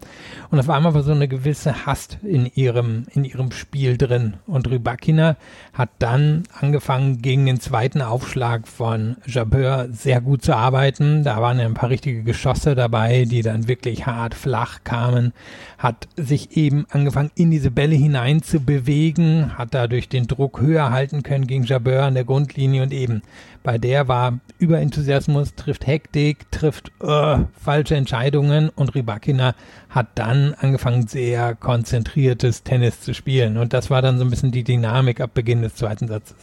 Und 0.51 0.59
auf 0.59 0.69
einmal 0.69 0.93
war 0.93 1.03
so 1.03 1.11
eine 1.11 1.27
gewisse 1.27 1.85
Hast 1.85 2.17
in 2.23 2.45
ihrem, 2.45 3.05
in 3.13 3.23
ihrem 3.23 3.51
Spiel 3.51 3.97
drin. 3.97 4.35
Und 4.47 4.69
Rybakina 4.69 5.37
hat 5.73 5.89
dann 5.99 6.43
angefangen, 6.59 7.21
gegen 7.21 7.45
den 7.45 7.59
zweiten 7.59 8.01
Aufschlag 8.01 8.67
von 8.67 9.17
Jabeur 9.25 9.78
Sehr 9.91 10.21
gut 10.21 10.43
zu 10.43 10.55
arbeiten. 10.55 11.23
Da 11.23 11.41
waren 11.41 11.59
ja 11.59 11.65
ein 11.65 11.73
paar 11.73 11.89
richtige 11.89 12.23
Geschosse 12.23 12.75
dabei, 12.75 13.25
die 13.25 13.41
dann 13.41 13.67
wirklich 13.67 14.05
hart 14.05 14.33
flach 14.33 14.79
kamen. 14.83 15.33
Hat 15.77 16.07
sich 16.15 16.57
eben 16.57 16.85
angefangen, 16.89 17.31
in 17.35 17.51
diese 17.51 17.71
Bälle 17.71 17.95
hinein 17.95 18.41
zu 18.41 18.59
bewegen, 18.59 19.57
hat 19.57 19.73
dadurch 19.73 20.09
den 20.09 20.27
Druck 20.27 20.59
höher 20.61 20.91
halten 20.91 21.23
können 21.23 21.47
gegen 21.47 21.63
Jabeur 21.63 22.03
an 22.03 22.15
der 22.15 22.25
Grundlinie 22.25 22.83
und 22.83 22.93
eben 22.93 23.21
bei 23.63 23.77
der 23.77 24.07
war 24.07 24.39
Überenthusiasmus, 24.57 25.55
trifft 25.55 25.85
Hektik, 25.85 26.49
trifft 26.51 26.91
uh, 27.03 27.45
falsche 27.61 27.95
Entscheidungen 27.95 28.69
und 28.69 28.95
Rybakina 28.95 29.53
hat 29.89 30.07
dann 30.15 30.53
angefangen, 30.53 31.07
sehr 31.07 31.55
konzentriertes 31.55 32.61
Tennis 32.63 33.01
zu 33.01 33.15
spielen. 33.15 33.57
Und 33.57 33.73
das 33.73 33.89
war 33.89 34.03
dann 34.03 34.19
so 34.19 34.23
ein 34.23 34.29
bisschen 34.29 34.51
die 34.51 34.63
Dynamik 34.63 35.19
ab 35.19 35.31
Beginn 35.33 35.63
des 35.63 35.75
zweiten 35.75 36.07
Satzes. 36.07 36.35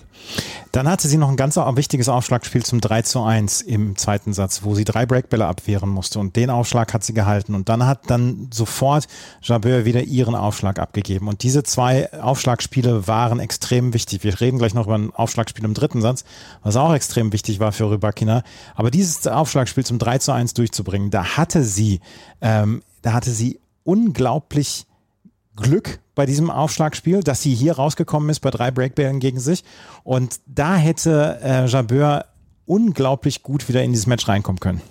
Dann 0.73 0.89
hatte 0.89 1.07
sie 1.07 1.17
noch 1.17 1.29
ein 1.29 1.37
ganz 1.37 1.57
wichtiges 1.57 2.09
Aufschlagspiel 2.09 2.65
zum 2.65 2.81
3 2.81 3.03
zu 3.03 3.23
1 3.23 3.63
im 3.63 3.97
zweiten 3.97 4.33
Satz, 4.33 4.65
wo 4.65 4.75
sie 4.75 4.85
drei 4.85 5.07
Breakbälle 5.07 5.47
abwehren 5.47 5.89
musste. 5.89 6.19
Und 6.19 6.35
den 6.35 6.51
Aufschlag 6.51 6.93
hat 6.93 7.05
sie 7.05 7.15
gehalten. 7.15 7.55
Und 7.55 7.69
dann 7.69 7.87
hat 7.87 8.11
dann 8.11 8.49
sofort 8.53 9.07
Jabeur 9.43 9.85
wieder 9.85 10.03
ihren 10.03 10.35
Aufschlag 10.35 10.81
abgegeben. 10.81 11.29
Und 11.29 11.45
diese 11.45 11.63
zwei 11.63 12.13
Aufschlagspiele 12.21 13.07
waren 13.07 13.39
extrem 13.39 13.95
wichtig. 13.95 14.25
Wir 14.25 14.41
reden 14.41 14.59
gleich 14.59 14.75
noch 14.75 14.87
über 14.87 14.99
ein 14.99 15.15
Aufschlagspiel 15.15 15.65
im 15.65 15.75
dritten 15.75 16.03
Satz, 16.03 16.25
was 16.65 16.75
auch 16.75 16.93
extrem 16.93 17.33
wichtig 17.33 17.61
war 17.61 17.71
für 17.71 17.89
Rybakina. 17.91 18.43
Aber 18.75 18.91
dieses 18.91 19.25
Aufschlagspiel 19.29 19.87
zum 19.87 20.01
3 20.01 20.19
zu 20.19 20.33
1 20.33 20.55
durchzubringen, 20.55 21.11
da 21.11 21.37
hatte 21.37 21.63
sie, 21.63 22.01
ähm, 22.41 22.83
da 23.07 23.13
hatte 23.13 23.31
sie 23.31 23.61
unglaublich 23.85 24.85
Glück 25.55 26.01
bei 26.17 26.27
diesem 26.27 26.51
Aufschlagspiel, 26.51 27.21
dass 27.21 27.41
sie 27.41 27.55
hier 27.55 27.77
rausgekommen 27.77 28.29
ist 28.31 28.41
bei 28.41 28.51
drei 28.51 28.73
Breakbällen 28.73 29.21
gegen 29.21 29.39
sich. 29.39 29.63
Und 30.03 30.41
da 30.47 30.75
hätte 30.75 31.39
äh, 31.41 31.67
Jabeur 31.67 32.25
unglaublich 32.67 33.45
gut 33.45 33.69
wieder 33.69 33.85
in 33.85 33.93
dieses 33.93 34.09
Match 34.09 34.27
reinkommen 34.27 34.59
können. 34.59 34.83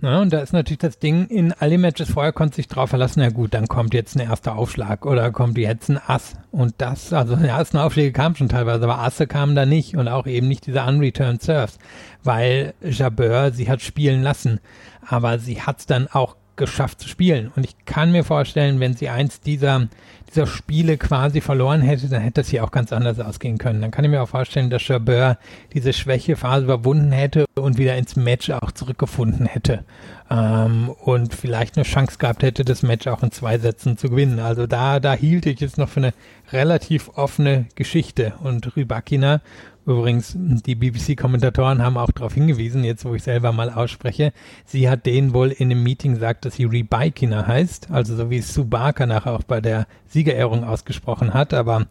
Ja, 0.00 0.20
und 0.20 0.32
da 0.32 0.38
ist 0.38 0.52
natürlich 0.52 0.78
das 0.78 1.00
Ding, 1.00 1.26
in 1.26 1.52
alle 1.52 1.76
Matches 1.76 2.08
vorher 2.08 2.32
konnte 2.32 2.54
sich 2.54 2.68
drauf 2.68 2.90
verlassen, 2.90 3.20
ja 3.20 3.30
gut, 3.30 3.52
dann 3.52 3.66
kommt 3.66 3.94
jetzt 3.94 4.14
ein 4.14 4.20
erster 4.20 4.54
Aufschlag 4.54 5.04
oder 5.04 5.32
kommt 5.32 5.58
jetzt 5.58 5.88
ein 5.88 5.98
Ass. 5.98 6.36
Und 6.52 6.74
das, 6.78 7.12
also 7.12 7.34
die 7.34 7.48
ersten 7.48 7.78
Aufschläge 7.78 8.12
kamen 8.12 8.36
schon 8.36 8.48
teilweise, 8.48 8.84
aber 8.84 9.00
Asse 9.00 9.26
kamen 9.26 9.56
da 9.56 9.66
nicht 9.66 9.96
und 9.96 10.06
auch 10.06 10.28
eben 10.28 10.46
nicht 10.46 10.66
diese 10.66 10.84
unreturned 10.84 11.42
Serves, 11.42 11.78
weil 12.22 12.74
Jabeur 12.80 13.50
sie 13.50 13.68
hat 13.68 13.82
spielen 13.82 14.22
lassen. 14.22 14.60
Aber 15.04 15.40
sie 15.40 15.62
hat 15.62 15.80
es 15.80 15.86
dann 15.86 16.06
auch 16.06 16.36
geschafft 16.58 17.00
zu 17.00 17.08
spielen. 17.08 17.50
Und 17.56 17.64
ich 17.64 17.74
kann 17.86 18.12
mir 18.12 18.24
vorstellen, 18.24 18.80
wenn 18.80 18.94
sie 18.94 19.08
eins 19.08 19.40
dieser, 19.40 19.88
dieser 20.28 20.46
Spiele 20.46 20.98
quasi 20.98 21.40
verloren 21.40 21.80
hätte, 21.80 22.08
dann 22.08 22.20
hätte 22.20 22.42
das 22.42 22.48
hier 22.48 22.64
auch 22.64 22.70
ganz 22.70 22.92
anders 22.92 23.18
ausgehen 23.18 23.56
können. 23.56 23.80
Dann 23.80 23.90
kann 23.90 24.04
ich 24.04 24.10
mir 24.10 24.22
auch 24.22 24.28
vorstellen, 24.28 24.68
dass 24.68 24.86
Jabeur 24.86 25.38
diese 25.72 25.94
Schwächephase 25.94 26.64
überwunden 26.64 27.12
hätte 27.12 27.46
und 27.54 27.78
wieder 27.78 27.96
ins 27.96 28.16
Match 28.16 28.50
auch 28.50 28.72
zurückgefunden 28.72 29.46
hätte. 29.46 29.84
Ähm, 30.30 30.90
und 30.90 31.34
vielleicht 31.34 31.76
eine 31.76 31.84
Chance 31.84 32.18
gehabt 32.18 32.42
hätte, 32.42 32.64
das 32.64 32.82
Match 32.82 33.06
auch 33.06 33.22
in 33.22 33.30
zwei 33.30 33.58
Sätzen 33.58 33.96
zu 33.96 34.10
gewinnen. 34.10 34.40
Also 34.40 34.66
da, 34.66 35.00
da 35.00 35.14
hielt 35.14 35.46
ich 35.46 35.62
es 35.62 35.78
noch 35.78 35.88
für 35.88 36.00
eine 36.00 36.14
relativ 36.52 37.10
offene 37.14 37.66
Geschichte. 37.76 38.34
Und 38.42 38.76
Rybakina 38.76 39.40
Übrigens, 39.88 40.34
die 40.36 40.74
BBC-Kommentatoren 40.74 41.82
haben 41.82 41.96
auch 41.96 42.10
darauf 42.10 42.34
hingewiesen, 42.34 42.84
jetzt 42.84 43.06
wo 43.06 43.14
ich 43.14 43.22
selber 43.22 43.52
mal 43.52 43.70
ausspreche, 43.70 44.34
sie 44.66 44.90
hat 44.90 45.06
denen 45.06 45.32
wohl 45.32 45.50
in 45.50 45.70
einem 45.70 45.82
Meeting 45.82 46.12
gesagt, 46.12 46.44
dass 46.44 46.56
sie 46.56 46.66
Rebikina 46.66 47.46
heißt, 47.46 47.90
also 47.90 48.14
so 48.14 48.28
wie 48.28 48.42
Subaka 48.42 49.06
nachher 49.06 49.32
auch 49.32 49.44
bei 49.44 49.62
der 49.62 49.86
Siegerehrung 50.04 50.62
ausgesprochen 50.62 51.32
hat, 51.32 51.54
aber 51.54 51.86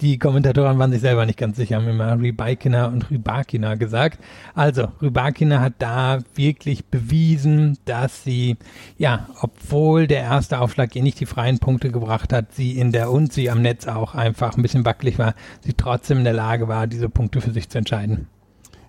die 0.00 0.18
Kommentatoren 0.18 0.78
waren 0.78 0.92
sich 0.92 1.00
selber 1.00 1.26
nicht 1.26 1.38
ganz 1.38 1.56
sicher, 1.56 1.76
haben 1.76 1.88
immer 1.88 2.18
Rybakina 2.18 2.86
und 2.86 3.10
Rybakina 3.10 3.74
gesagt. 3.74 4.18
Also, 4.54 4.88
Rybakina 5.02 5.60
hat 5.60 5.74
da 5.78 6.20
wirklich 6.34 6.86
bewiesen, 6.86 7.78
dass 7.84 8.22
sie, 8.22 8.56
ja, 8.96 9.28
obwohl 9.40 10.06
der 10.06 10.20
erste 10.20 10.60
Aufschlag 10.60 10.94
ihr 10.94 11.02
nicht 11.02 11.20
die 11.20 11.26
freien 11.26 11.58
Punkte 11.58 11.90
gebracht 11.90 12.32
hat, 12.32 12.54
sie 12.54 12.78
in 12.78 12.92
der 12.92 13.10
und 13.10 13.32
sie 13.32 13.50
am 13.50 13.62
Netz 13.62 13.86
auch 13.86 14.14
einfach 14.14 14.56
ein 14.56 14.62
bisschen 14.62 14.84
wackelig 14.84 15.18
war, 15.18 15.34
sie 15.60 15.72
trotzdem 15.72 16.18
in 16.18 16.24
der 16.24 16.32
Lage 16.32 16.68
war, 16.68 16.86
diese 16.86 17.08
Punkte 17.08 17.40
für 17.40 17.50
sich 17.50 17.68
zu 17.68 17.78
entscheiden. 17.78 18.28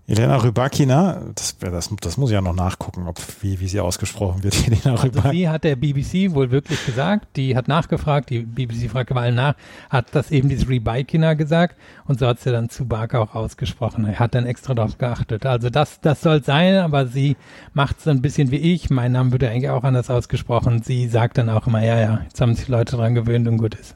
Elena 0.09 0.37
Rybakina, 0.37 1.21
das, 1.35 1.55
das, 1.59 1.91
das 2.01 2.17
muss 2.17 2.31
ich 2.31 2.33
ja 2.33 2.41
noch 2.41 2.55
nachgucken, 2.55 3.07
ob, 3.07 3.19
wie, 3.41 3.59
wie 3.59 3.67
sie 3.67 3.79
ausgesprochen 3.79 4.43
wird. 4.43 4.55
Elena 4.67 4.95
also 4.95 5.03
Rybakina. 5.03 5.31
Die 5.31 5.49
hat 5.49 5.63
der 5.63 5.75
BBC 5.75 6.33
wohl 6.33 6.49
wirklich 6.49 6.83
gesagt, 6.83 7.27
die 7.35 7.55
hat 7.55 7.67
nachgefragt, 7.67 8.31
die 8.31 8.39
BBC 8.39 8.89
fragt 8.89 9.11
allen 9.11 9.35
nach, 9.35 9.53
hat 9.91 10.07
das 10.13 10.31
eben 10.31 10.49
dieses 10.49 10.67
Rybakina 10.67 11.35
gesagt 11.35 11.75
und 12.07 12.17
so 12.17 12.25
hat 12.25 12.39
sie 12.39 12.51
dann 12.51 12.69
zu 12.69 12.87
Barker 12.87 13.21
auch 13.21 13.35
ausgesprochen. 13.35 14.05
Er 14.05 14.17
hat 14.17 14.33
dann 14.33 14.47
extra 14.47 14.73
darauf 14.73 14.97
geachtet. 14.97 15.45
Also 15.45 15.69
das, 15.69 16.01
das 16.01 16.21
soll 16.21 16.43
sein, 16.43 16.77
aber 16.77 17.05
sie 17.05 17.37
macht 17.73 17.99
es 17.99 18.07
ein 18.07 18.23
bisschen 18.23 18.49
wie 18.49 18.57
ich. 18.57 18.89
Mein 18.89 19.11
Name 19.11 19.31
wird 19.31 19.43
ja 19.43 19.49
eigentlich 19.49 19.69
auch 19.69 19.83
anders 19.83 20.09
ausgesprochen. 20.09 20.81
Sie 20.81 21.07
sagt 21.07 21.37
dann 21.37 21.49
auch 21.49 21.67
immer, 21.67 21.83
ja, 21.83 21.99
ja, 21.99 22.21
jetzt 22.23 22.41
haben 22.41 22.55
sich 22.55 22.67
Leute 22.67 22.95
dran 22.95 23.13
gewöhnt 23.13 23.47
und 23.47 23.57
gut 23.57 23.75
ist. 23.75 23.95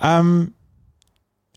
Ähm, 0.00 0.52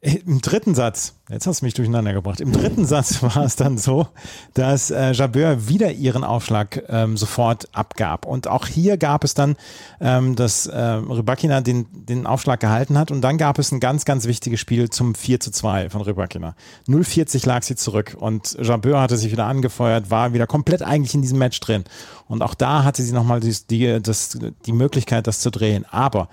im 0.01 0.39
dritten 0.39 0.75
Satz, 0.75 1.15
jetzt 1.29 1.45
hast 1.45 1.59
du 1.59 1.65
mich 1.65 1.73
durcheinander 1.73 2.13
gebracht, 2.13 2.39
im 2.39 2.53
dritten 2.53 2.85
Satz 2.85 3.21
war 3.21 3.43
es 3.43 3.57
dann 3.57 3.77
so, 3.77 4.07
dass 4.53 4.91
äh, 4.91 5.11
Jabeur 5.11 5.67
wieder 5.67 5.91
ihren 5.91 6.23
Aufschlag 6.23 6.83
ähm, 6.87 7.17
sofort 7.17 7.67
abgab. 7.73 8.25
Und 8.25 8.47
auch 8.47 8.65
hier 8.67 8.97
gab 8.97 9.25
es 9.25 9.33
dann, 9.33 9.57
ähm, 9.99 10.37
dass 10.37 10.67
äh, 10.67 10.79
Rybakina 10.79 11.59
den, 11.59 11.87
den 11.91 12.25
Aufschlag 12.25 12.61
gehalten 12.61 12.97
hat 12.97 13.11
und 13.11 13.21
dann 13.21 13.37
gab 13.37 13.59
es 13.59 13.73
ein 13.73 13.81
ganz, 13.81 14.05
ganz 14.05 14.25
wichtiges 14.25 14.61
Spiel 14.61 14.89
zum 14.89 15.15
4 15.15 15.41
zu 15.41 15.51
2 15.51 15.89
von 15.89 16.01
Rybakina. 16.01 16.55
0,40 16.87 17.45
lag 17.45 17.63
sie 17.63 17.75
zurück 17.75 18.15
und 18.17 18.57
Jabeur 18.61 19.01
hatte 19.01 19.17
sich 19.17 19.31
wieder 19.33 19.45
angefeuert, 19.45 20.09
war 20.09 20.33
wieder 20.33 20.47
komplett 20.47 20.81
eigentlich 20.81 21.13
in 21.13 21.21
diesem 21.21 21.39
Match 21.39 21.59
drin. 21.59 21.83
Und 22.27 22.41
auch 22.41 22.53
da 22.53 22.85
hatte 22.85 23.03
sie 23.03 23.11
nochmal 23.11 23.41
die, 23.41 23.55
die, 23.69 24.01
das, 24.01 24.37
die 24.65 24.71
Möglichkeit, 24.73 25.27
das 25.27 25.39
zu 25.39 25.51
drehen. 25.51 25.85
Aber 25.89 26.29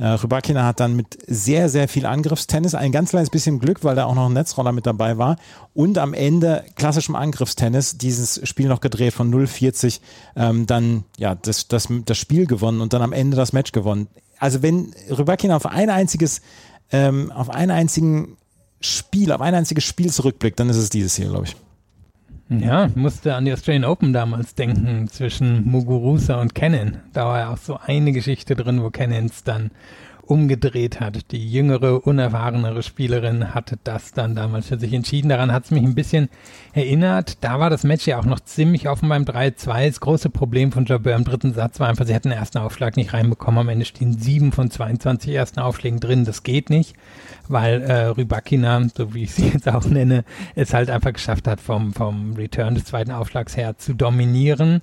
äh, 0.00 0.06
Rybakina 0.06 0.64
hat 0.64 0.80
dann 0.80 0.96
mit 0.96 1.18
sehr, 1.26 1.68
sehr 1.68 1.86
viel 1.86 2.06
Angriffstennis, 2.06 2.74
ein 2.74 2.90
ganz 2.90 3.10
kleines 3.10 3.28
bisschen 3.28 3.58
Glück, 3.58 3.84
weil 3.84 3.96
da 3.96 4.06
auch 4.06 4.14
noch 4.14 4.26
ein 4.26 4.32
Netzroller 4.32 4.72
mit 4.72 4.86
dabei 4.86 5.18
war 5.18 5.36
und 5.74 5.98
am 5.98 6.14
Ende 6.14 6.64
klassischem 6.74 7.14
Angriffstennis 7.14 7.98
dieses 7.98 8.40
Spiel 8.48 8.68
noch 8.68 8.80
gedreht 8.80 9.12
von 9.12 9.30
0,40, 9.32 10.00
ähm, 10.36 10.66
dann 10.66 11.04
ja 11.18 11.34
das, 11.34 11.68
das, 11.68 11.88
das 12.06 12.16
Spiel 12.16 12.46
gewonnen 12.46 12.80
und 12.80 12.94
dann 12.94 13.02
am 13.02 13.12
Ende 13.12 13.36
das 13.36 13.52
Match 13.52 13.72
gewonnen. 13.72 14.08
Also 14.38 14.62
wenn 14.62 14.94
Rybakina 15.10 15.54
auf 15.54 15.66
ein 15.66 15.90
einziges, 15.90 16.40
ähm, 16.90 17.30
auf 17.30 17.50
einen 17.50 17.70
einzigen 17.70 18.38
Spiel, 18.80 19.32
auf 19.32 19.42
ein 19.42 19.54
einziges 19.54 19.84
Spiel 19.84 20.10
zurückblickt, 20.10 20.58
dann 20.58 20.70
ist 20.70 20.78
es 20.78 20.88
dieses 20.88 21.14
hier, 21.14 21.28
glaube 21.28 21.44
ich. 21.44 21.56
Ja, 22.50 22.88
musste 22.96 23.36
an 23.36 23.44
die 23.44 23.52
Australian 23.52 23.84
Open 23.84 24.12
damals 24.12 24.56
denken 24.56 25.06
zwischen 25.06 25.70
Muguruza 25.70 26.40
und 26.40 26.52
Cannon. 26.52 26.96
Da 27.12 27.24
war 27.26 27.38
ja 27.38 27.52
auch 27.52 27.56
so 27.56 27.78
eine 27.78 28.10
Geschichte 28.10 28.56
drin, 28.56 28.82
wo 28.82 28.90
Cannons 28.90 29.44
dann 29.44 29.70
umgedreht 30.30 31.00
hat. 31.00 31.32
Die 31.32 31.50
jüngere, 31.50 32.06
unerfahrenere 32.06 32.84
Spielerin 32.84 33.52
hatte 33.52 33.78
das 33.82 34.12
dann 34.12 34.36
damals 34.36 34.68
für 34.68 34.78
sich 34.78 34.92
entschieden. 34.92 35.28
Daran 35.28 35.52
hat 35.52 35.64
es 35.64 35.70
mich 35.72 35.82
ein 35.82 35.96
bisschen 35.96 36.28
erinnert. 36.72 37.38
Da 37.42 37.58
war 37.58 37.68
das 37.68 37.82
Match 37.82 38.06
ja 38.06 38.18
auch 38.18 38.24
noch 38.24 38.38
ziemlich 38.38 38.88
offen 38.88 39.08
beim 39.08 39.24
3-2. 39.24 39.88
Das 39.88 40.00
große 40.00 40.30
Problem 40.30 40.70
von 40.70 40.84
Jabeur 40.84 41.16
im 41.16 41.24
dritten 41.24 41.52
Satz 41.52 41.80
war 41.80 41.88
einfach, 41.88 42.06
sie 42.06 42.14
hatten 42.14 42.28
den 42.28 42.38
ersten 42.38 42.58
Aufschlag 42.58 42.96
nicht 42.96 43.12
reinbekommen. 43.12 43.60
Am 43.60 43.68
Ende 43.68 43.84
stehen 43.84 44.16
sieben 44.16 44.52
von 44.52 44.70
22 44.70 45.34
ersten 45.34 45.58
Aufschlägen 45.58 45.98
drin. 45.98 46.24
Das 46.24 46.44
geht 46.44 46.70
nicht, 46.70 46.94
weil 47.48 47.82
äh, 47.82 48.06
Rybakina, 48.06 48.86
so 48.96 49.12
wie 49.12 49.24
ich 49.24 49.34
sie 49.34 49.48
jetzt 49.48 49.68
auch 49.68 49.84
nenne, 49.84 50.24
es 50.54 50.72
halt 50.72 50.90
einfach 50.90 51.12
geschafft 51.12 51.48
hat, 51.48 51.60
vom, 51.60 51.92
vom 51.92 52.34
Return 52.34 52.76
des 52.76 52.84
zweiten 52.84 53.10
Aufschlags 53.10 53.56
her 53.56 53.78
zu 53.78 53.94
dominieren. 53.94 54.80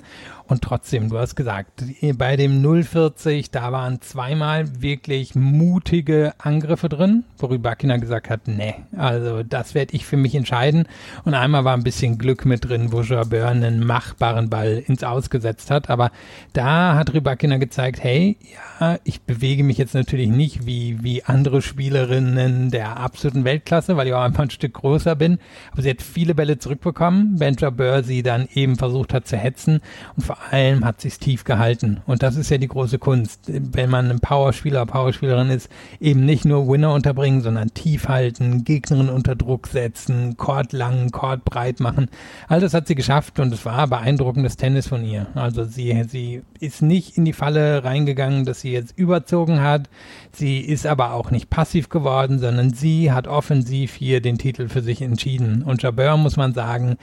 Und 0.47 0.61
trotzdem, 0.61 1.09
du 1.09 1.19
hast 1.19 1.35
gesagt, 1.35 1.83
bei 2.17 2.37
dem 2.37 2.61
040, 2.61 3.51
da 3.51 3.73
waren 3.73 3.99
zweimal 3.99 4.81
wirklich 4.81 5.35
mutige 5.35 6.33
Angriffe 6.37 6.87
drin, 6.87 7.25
worüber 7.37 7.71
Akina 7.71 7.97
gesagt 7.97 8.29
hat, 8.29 8.47
nee, 8.47 8.75
also 8.95 9.43
das 9.43 9.75
werde 9.75 9.93
ich 9.93 10.05
für 10.05 10.15
mich 10.15 10.35
entscheiden. 10.35 10.87
Und 11.25 11.33
einmal 11.33 11.65
war 11.65 11.75
ein 11.75 11.83
bisschen 11.83 12.17
Glück 12.17 12.45
mit 12.45 12.63
drin, 12.63 12.93
wo 12.93 13.01
Jabeur 13.01 13.49
einen 13.49 13.85
machbaren 13.85 14.49
Ball 14.49 14.81
ins 14.87 15.03
Ausgesetzt 15.03 15.69
hat. 15.69 15.89
Aber 15.89 16.11
da 16.53 16.95
hat 16.95 17.13
Rybakina 17.13 17.57
gezeigt, 17.57 18.01
hey, 18.01 18.37
ja, 18.79 18.99
ich 19.03 19.21
bewege 19.23 19.65
mich 19.65 19.77
jetzt 19.77 19.95
natürlich 19.95 20.29
nicht 20.29 20.65
wie, 20.65 21.03
wie 21.03 21.25
andere 21.25 21.61
Spielerinnen 21.61 22.71
der 22.71 22.97
absoluten 22.97 23.43
Weltklasse, 23.43 23.97
weil 23.97 24.07
ich 24.07 24.13
auch 24.13 24.21
einfach 24.21 24.43
ein 24.43 24.49
Stück 24.49 24.75
größer 24.75 25.17
bin. 25.17 25.39
Aber 25.73 25.81
sie 25.81 25.89
hat 25.89 26.01
viele 26.01 26.35
Bälle 26.35 26.57
zurückbekommen, 26.57 27.37
wenn 27.37 27.55
Jabeur 27.55 28.03
sie 28.03 28.23
dann 28.23 28.47
eben 28.53 28.77
versucht 28.77 29.13
hat 29.13 29.27
zu 29.27 29.35
hetzen. 29.35 29.81
Und 30.15 30.23
vor 30.23 30.36
allem 30.51 30.83
hat 30.83 31.05
es 31.05 31.19
tief 31.19 31.43
gehalten. 31.43 32.01
Und 32.07 32.23
das 32.23 32.35
ist 32.35 32.49
ja 32.49 32.57
die 32.57 32.67
große 32.67 32.97
Kunst. 32.97 33.41
Wenn 33.47 33.89
man 33.89 34.09
einen 34.09 34.19
Powerspieler, 34.19 34.85
Powerspieler 34.85 35.27
Schachspielerin 35.27 35.49
ist, 35.49 35.69
eben 35.99 36.25
nicht 36.25 36.45
nur 36.45 36.67
Winner 36.67 36.93
unterbringen, 36.93 37.41
sondern 37.41 37.73
tief 37.73 38.07
halten, 38.07 38.63
Gegnerin 38.63 39.09
unter 39.09 39.35
Druck 39.35 39.67
setzen, 39.67 40.37
Court 40.37 40.73
lang, 40.73 41.11
Court 41.11 41.43
breit 41.43 41.79
machen. 41.79 42.09
All 42.47 42.59
das 42.59 42.73
hat 42.73 42.87
sie 42.87 42.95
geschafft 42.95 43.39
und 43.39 43.53
es 43.53 43.65
war 43.65 43.87
beeindruckendes 43.87 44.57
Tennis 44.57 44.87
von 44.87 45.03
ihr. 45.03 45.27
Also 45.35 45.63
sie, 45.65 46.03
sie 46.07 46.41
ist 46.59 46.81
nicht 46.81 47.17
in 47.17 47.25
die 47.25 47.33
Falle 47.33 47.83
reingegangen, 47.83 48.45
dass 48.45 48.61
sie 48.61 48.71
jetzt 48.71 48.97
überzogen 48.97 49.61
hat. 49.61 49.89
Sie 50.31 50.59
ist 50.59 50.85
aber 50.85 51.13
auch 51.13 51.31
nicht 51.31 51.49
passiv 51.49 51.89
geworden, 51.89 52.39
sondern 52.39 52.73
sie 52.73 53.11
hat 53.11 53.27
offensiv 53.27 53.93
hier 53.93 54.21
den 54.21 54.37
Titel 54.37 54.69
für 54.69 54.81
sich 54.81 55.01
entschieden. 55.01 55.63
Und 55.63 55.83
Jabeur 55.83 56.17
muss 56.17 56.37
man 56.37 56.53
sagen, 56.53 56.97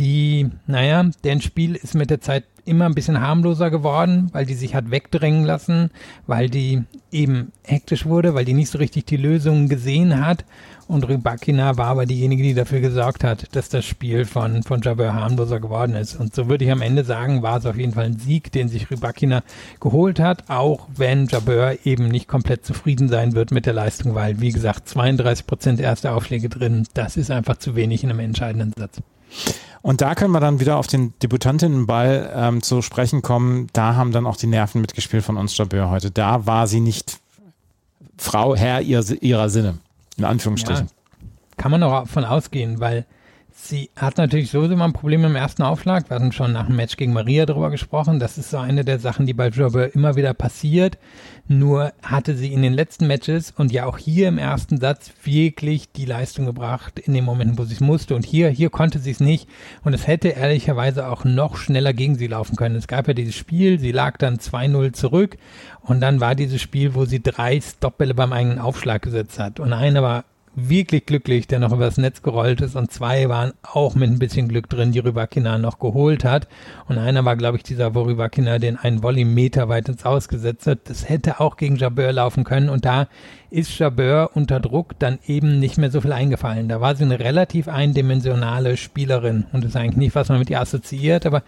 die, 0.00 0.48
naja, 0.66 1.04
deren 1.24 1.40
Spiel 1.40 1.74
ist 1.74 1.94
mit 1.94 2.10
der 2.10 2.20
Zeit 2.20 2.44
immer 2.68 2.86
ein 2.86 2.94
bisschen 2.94 3.20
harmloser 3.20 3.70
geworden, 3.70 4.28
weil 4.32 4.46
die 4.46 4.54
sich 4.54 4.74
hat 4.74 4.90
wegdrängen 4.90 5.44
lassen, 5.44 5.90
weil 6.26 6.48
die 6.48 6.84
eben 7.10 7.52
hektisch 7.64 8.06
wurde, 8.06 8.34
weil 8.34 8.44
die 8.44 8.52
nicht 8.52 8.70
so 8.70 8.78
richtig 8.78 9.06
die 9.06 9.16
Lösungen 9.16 9.68
gesehen 9.68 10.24
hat. 10.24 10.44
Und 10.86 11.06
Rybakina 11.06 11.76
war 11.76 11.88
aber 11.88 12.06
diejenige, 12.06 12.42
die 12.42 12.54
dafür 12.54 12.80
gesorgt 12.80 13.22
hat, 13.22 13.54
dass 13.54 13.68
das 13.68 13.84
Spiel 13.84 14.24
von, 14.24 14.62
von 14.62 14.80
Jabeur 14.80 15.12
harmloser 15.12 15.60
geworden 15.60 15.94
ist. 15.94 16.16
Und 16.16 16.34
so 16.34 16.48
würde 16.48 16.64
ich 16.64 16.70
am 16.70 16.80
Ende 16.80 17.04
sagen, 17.04 17.42
war 17.42 17.58
es 17.58 17.66
auf 17.66 17.76
jeden 17.76 17.92
Fall 17.92 18.06
ein 18.06 18.18
Sieg, 18.18 18.52
den 18.52 18.68
sich 18.68 18.90
Rybakina 18.90 19.42
geholt 19.80 20.18
hat, 20.18 20.44
auch 20.48 20.88
wenn 20.96 21.26
Jabeur 21.26 21.76
eben 21.84 22.08
nicht 22.08 22.26
komplett 22.26 22.64
zufrieden 22.64 23.08
sein 23.08 23.34
wird 23.34 23.50
mit 23.50 23.66
der 23.66 23.74
Leistung, 23.74 24.14
weil, 24.14 24.40
wie 24.40 24.52
gesagt, 24.52 24.88
32 24.88 25.46
Prozent 25.46 25.80
erste 25.80 26.12
Aufschläge 26.12 26.48
drin, 26.48 26.86
das 26.94 27.18
ist 27.18 27.30
einfach 27.30 27.58
zu 27.58 27.76
wenig 27.76 28.02
in 28.02 28.10
einem 28.10 28.20
entscheidenden 28.20 28.72
Satz. 28.76 29.00
Und 29.82 30.00
da 30.00 30.14
können 30.14 30.32
wir 30.32 30.40
dann 30.40 30.60
wieder 30.60 30.76
auf 30.76 30.86
den 30.86 31.14
Debütantinnenball 31.22 32.32
ähm, 32.34 32.62
zu 32.62 32.82
sprechen 32.82 33.22
kommen. 33.22 33.68
Da 33.72 33.94
haben 33.94 34.12
dann 34.12 34.26
auch 34.26 34.36
die 34.36 34.46
Nerven 34.46 34.80
mitgespielt 34.80 35.24
von 35.24 35.36
uns 35.36 35.56
Jabeur 35.56 35.90
heute. 35.90 36.10
Da 36.10 36.46
war 36.46 36.66
sie 36.66 36.80
nicht 36.80 37.20
Frau, 38.16 38.56
Herr 38.56 38.80
ihrer, 38.80 39.04
ihrer 39.22 39.48
Sinne, 39.48 39.78
in 40.16 40.24
Anführungsstrichen. 40.24 40.86
Ja, 40.86 41.26
kann 41.56 41.70
man 41.70 41.82
auch 41.82 42.00
davon 42.00 42.24
ausgehen, 42.24 42.80
weil 42.80 43.06
Sie 43.60 43.90
hat 43.96 44.18
natürlich 44.18 44.50
sowieso 44.50 44.76
mal 44.76 44.84
ein 44.84 44.92
Problem 44.92 45.24
im 45.24 45.34
ersten 45.34 45.62
Aufschlag. 45.62 46.08
Wir 46.08 46.14
hatten 46.14 46.32
schon 46.32 46.52
nach 46.52 46.66
dem 46.66 46.76
Match 46.76 46.96
gegen 46.96 47.12
Maria 47.12 47.44
darüber 47.44 47.70
gesprochen. 47.70 48.20
Das 48.20 48.38
ist 48.38 48.50
so 48.50 48.56
eine 48.56 48.84
der 48.84 49.00
Sachen, 49.00 49.26
die 49.26 49.34
bei 49.34 49.48
Jobber 49.48 49.94
immer 49.94 50.14
wieder 50.14 50.32
passiert. 50.32 50.96
Nur 51.48 51.92
hatte 52.00 52.34
sie 52.34 52.52
in 52.52 52.62
den 52.62 52.72
letzten 52.72 53.08
Matches 53.08 53.52
und 53.54 53.72
ja 53.72 53.84
auch 53.84 53.98
hier 53.98 54.28
im 54.28 54.38
ersten 54.38 54.78
Satz 54.78 55.10
wirklich 55.24 55.90
die 55.92 56.06
Leistung 56.06 56.46
gebracht 56.46 57.00
in 57.00 57.12
den 57.12 57.24
Momenten, 57.24 57.58
wo 57.58 57.64
sie 57.64 57.74
es 57.74 57.80
musste. 57.80 58.14
Und 58.14 58.24
hier, 58.24 58.48
hier 58.48 58.70
konnte 58.70 59.00
sie 59.00 59.10
es 59.10 59.20
nicht. 59.20 59.48
Und 59.82 59.92
es 59.92 60.06
hätte 60.06 60.28
ehrlicherweise 60.28 61.08
auch 61.08 61.24
noch 61.24 61.56
schneller 61.56 61.92
gegen 61.92 62.14
sie 62.14 62.28
laufen 62.28 62.56
können. 62.56 62.76
Es 62.76 62.86
gab 62.86 63.08
ja 63.08 63.12
dieses 63.12 63.34
Spiel, 63.34 63.80
sie 63.80 63.92
lag 63.92 64.18
dann 64.18 64.36
2-0 64.36 64.92
zurück. 64.92 65.36
Und 65.82 66.00
dann 66.00 66.20
war 66.20 66.36
dieses 66.36 66.62
Spiel, 66.62 66.94
wo 66.94 67.06
sie 67.06 67.22
drei 67.22 67.60
Stopbälle 67.60 68.14
beim 68.14 68.32
eigenen 68.32 68.60
Aufschlag 68.60 69.02
gesetzt 69.02 69.38
hat. 69.40 69.58
Und 69.58 69.72
eine 69.72 70.00
war 70.00 70.24
wirklich 70.54 71.06
glücklich, 71.06 71.46
der 71.46 71.58
noch 71.58 71.72
übers 71.72 71.98
Netz 71.98 72.22
gerollt 72.22 72.60
ist 72.60 72.76
und 72.76 72.90
zwei 72.90 73.28
waren 73.28 73.52
auch 73.62 73.94
mit 73.94 74.10
ein 74.10 74.18
bisschen 74.18 74.48
Glück 74.48 74.68
drin, 74.68 74.92
die 74.92 74.98
Rybakina 74.98 75.58
noch 75.58 75.78
geholt 75.78 76.24
hat 76.24 76.48
und 76.88 76.98
einer 76.98 77.24
war, 77.24 77.36
glaube 77.36 77.56
ich, 77.56 77.62
dieser, 77.62 77.94
wo 77.94 78.02
Rybakina 78.02 78.58
den 78.58 78.76
einen 78.76 79.02
Volley 79.02 79.24
Meter 79.24 79.68
weit 79.68 79.88
ins 79.88 80.04
Ausgesetzt 80.04 80.66
hat. 80.66 80.80
Das 80.84 81.08
hätte 81.08 81.40
auch 81.40 81.56
gegen 81.56 81.76
Jabeur 81.76 82.12
laufen 82.12 82.44
können 82.44 82.68
und 82.68 82.84
da 82.84 83.08
ist 83.50 83.78
Jabeur 83.78 84.30
unter 84.34 84.60
Druck 84.60 84.98
dann 84.98 85.18
eben 85.26 85.58
nicht 85.58 85.78
mehr 85.78 85.90
so 85.90 86.00
viel 86.00 86.12
eingefallen. 86.12 86.68
Da 86.68 86.80
war 86.80 86.96
sie 86.96 87.04
eine 87.04 87.20
relativ 87.20 87.68
eindimensionale 87.68 88.76
Spielerin 88.76 89.46
und 89.52 89.64
das 89.64 89.70
ist 89.70 89.76
eigentlich 89.76 89.96
nicht, 89.96 90.14
was 90.14 90.28
man 90.28 90.38
mit 90.38 90.50
ihr 90.50 90.60
assoziiert, 90.60 91.26
aber 91.26 91.42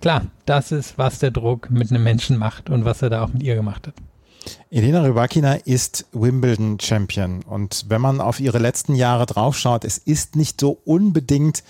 klar, 0.00 0.22
das 0.46 0.72
ist, 0.72 0.98
was 0.98 1.18
der 1.18 1.30
Druck 1.30 1.70
mit 1.70 1.90
einem 1.90 2.02
Menschen 2.02 2.38
macht 2.38 2.70
und 2.70 2.84
was 2.84 3.02
er 3.02 3.10
da 3.10 3.24
auch 3.24 3.32
mit 3.32 3.42
ihr 3.42 3.54
gemacht 3.54 3.86
hat. 3.86 3.94
Elena 4.70 5.02
Rybakina 5.02 5.54
ist 5.54 6.06
Wimbledon 6.12 6.78
Champion 6.80 7.42
und 7.42 7.86
wenn 7.88 8.00
man 8.00 8.20
auf 8.20 8.40
ihre 8.40 8.58
letzten 8.58 8.94
Jahre 8.94 9.26
draufschaut, 9.26 9.84
es 9.84 9.98
ist 9.98 10.36
nicht 10.36 10.60
so 10.60 10.78
unbedingt 10.84 11.62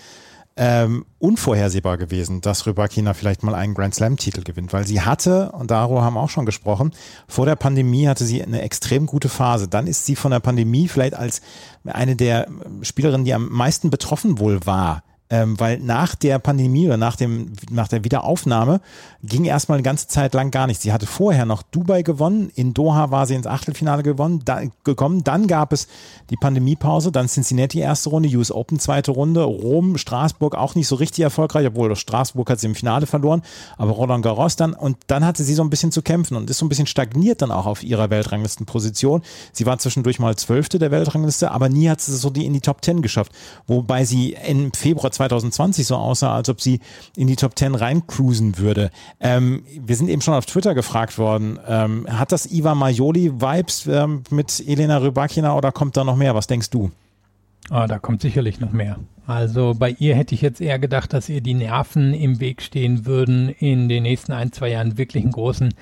ähm, 0.57 1.05
unvorhersehbar 1.19 1.97
gewesen, 1.97 2.39
dass 2.39 2.65
Rybakina 2.65 3.13
vielleicht 3.13 3.43
mal 3.43 3.55
einen 3.55 3.73
Grand 3.73 3.93
Slam 3.93 4.15
Titel 4.15 4.43
gewinnt, 4.43 4.71
weil 4.71 4.87
sie 4.87 5.01
hatte, 5.01 5.51
und 5.51 5.69
darüber 5.69 6.01
haben 6.01 6.17
auch 6.17 6.29
schon 6.29 6.45
gesprochen, 6.45 6.91
vor 7.27 7.45
der 7.45 7.57
Pandemie 7.57 8.07
hatte 8.07 8.23
sie 8.23 8.41
eine 8.41 8.61
extrem 8.61 9.05
gute 9.05 9.27
Phase. 9.27 9.67
Dann 9.67 9.85
ist 9.85 10.05
sie 10.05 10.15
von 10.15 10.31
der 10.31 10.39
Pandemie 10.39 10.87
vielleicht 10.87 11.13
als 11.13 11.41
eine 11.83 12.15
der 12.15 12.47
Spielerinnen, 12.81 13.25
die 13.25 13.33
am 13.33 13.49
meisten 13.49 13.89
betroffen 13.89 14.39
wohl 14.39 14.65
war, 14.65 15.03
ähm, 15.29 15.59
weil 15.59 15.79
nach 15.79 16.13
der 16.13 16.37
Pandemie 16.37 16.85
oder 16.85 16.97
nach, 16.97 17.15
dem, 17.15 17.53
nach 17.71 17.87
der 17.87 18.03
Wiederaufnahme 18.03 18.79
ging 19.23 19.45
erstmal 19.45 19.77
eine 19.77 19.83
ganze 19.83 20.07
Zeit 20.07 20.35
lang 20.35 20.51
gar 20.51 20.67
nichts. 20.67 20.83
Sie 20.83 20.93
hatte 20.93 21.07
vorher 21.07 21.45
noch 21.45 21.63
Dubai 21.63 22.03
gewonnen, 22.03 22.51
in 22.53 22.75
Doha 22.75 23.09
war 23.09 23.25
sie 23.25 23.33
ins 23.33 23.47
Achtelfinale 23.47 24.03
gewonnen, 24.03 24.41
da, 24.45 24.61
gekommen, 24.83 25.23
dann 25.23 25.47
gab 25.47 25.73
es 25.73 25.87
die 26.29 26.35
Pandemiepause, 26.35 27.11
dann 27.11 27.27
Cincinnati 27.27 27.79
erste 27.79 28.09
Runde, 28.09 28.29
US 28.37 28.51
Open 28.51 28.79
zweite 28.79 29.11
Runde, 29.11 29.43
Rom, 29.43 29.97
Straßburg 29.97 30.53
auch 30.53 30.75
nicht 30.75 30.87
so 30.87 30.95
richtig 30.95 31.23
erfolgreich, 31.23 31.65
obwohl 31.65 31.95
Straßburg 31.95 32.49
hat 32.49 32.59
sie 32.59 32.67
im 32.67 32.75
Finale 32.75 33.07
verloren, 33.07 33.41
aber 33.77 33.91
Roland 33.91 34.23
Garros 34.23 34.55
dann 34.55 34.73
und 34.73 34.97
dann 35.07 35.25
hatte 35.25 35.43
sie 35.43 35.55
so 35.55 35.63
ein 35.63 35.71
bisschen 35.71 35.91
zu 35.91 36.03
kämpfen 36.03 36.37
und 36.37 36.49
ist 36.51 36.59
so 36.59 36.65
ein 36.65 36.69
bisschen 36.69 36.87
stagniert 36.87 37.41
dann 37.41 37.51
auch 37.51 37.65
auf 37.65 37.83
ihrer 37.83 38.11
Weltranglistenposition. 38.11 39.23
Sie 39.53 39.65
war 39.65 39.79
zwischendurch 39.79 40.19
mal 40.19 40.35
Zwölfte 40.35 40.77
der 40.77 40.91
Weltrangliste, 40.91 41.49
aber 41.49 41.69
nie 41.69 41.89
hat 41.89 42.01
sie 42.01 42.15
so 42.15 42.29
die 42.29 42.45
in 42.45 42.53
die 42.53 42.61
Top 42.61 42.83
Ten 42.83 43.01
geschafft, 43.01 43.31
wobei 43.65 44.05
sie 44.05 44.37
im 44.47 44.71
Februar 44.71 45.11
2020 45.15 45.87
so 45.87 45.95
aussah, 45.95 46.35
als 46.35 46.49
ob 46.49 46.61
sie 46.61 46.79
in 47.15 47.27
die 47.27 47.35
Top 47.35 47.57
10 47.57 47.75
reincruisen 47.75 48.57
würde. 48.57 48.91
Ähm, 49.19 49.63
wir 49.79 49.95
sind 49.95 50.09
eben 50.09 50.21
schon 50.21 50.33
auf 50.33 50.45
Twitter 50.45 50.75
gefragt 50.75 51.17
worden, 51.17 51.59
ähm, 51.67 52.05
hat 52.09 52.31
das 52.31 52.51
Iva 52.51 52.75
Majoli-Vibes 52.75 53.87
ähm, 53.87 54.23
mit 54.29 54.63
Elena 54.65 54.97
Rybakina 54.97 55.55
oder 55.55 55.71
kommt 55.71 55.97
da 55.97 56.03
noch 56.03 56.15
mehr? 56.15 56.35
Was 56.35 56.47
denkst 56.47 56.69
du? 56.69 56.91
Oh, 57.71 57.85
da 57.87 57.97
kommt 57.97 58.21
sicherlich 58.21 58.59
noch 58.59 58.71
mehr. 58.71 58.97
Also 59.25 59.73
bei 59.77 59.95
ihr 59.97 60.15
hätte 60.15 60.35
ich 60.35 60.41
jetzt 60.41 60.61
eher 60.61 60.77
gedacht, 60.77 61.13
dass 61.13 61.29
ihr 61.29 61.41
die 61.41 61.55
Nerven 61.55 62.13
im 62.13 62.39
Weg 62.39 62.61
stehen 62.61 63.07
würden, 63.07 63.49
in 63.49 63.89
den 63.89 64.03
nächsten 64.03 64.33
ein, 64.33 64.51
zwei 64.51 64.69
Jahren 64.69 64.99
wirklich 64.99 65.23
einen 65.23 65.31
großen 65.31 65.73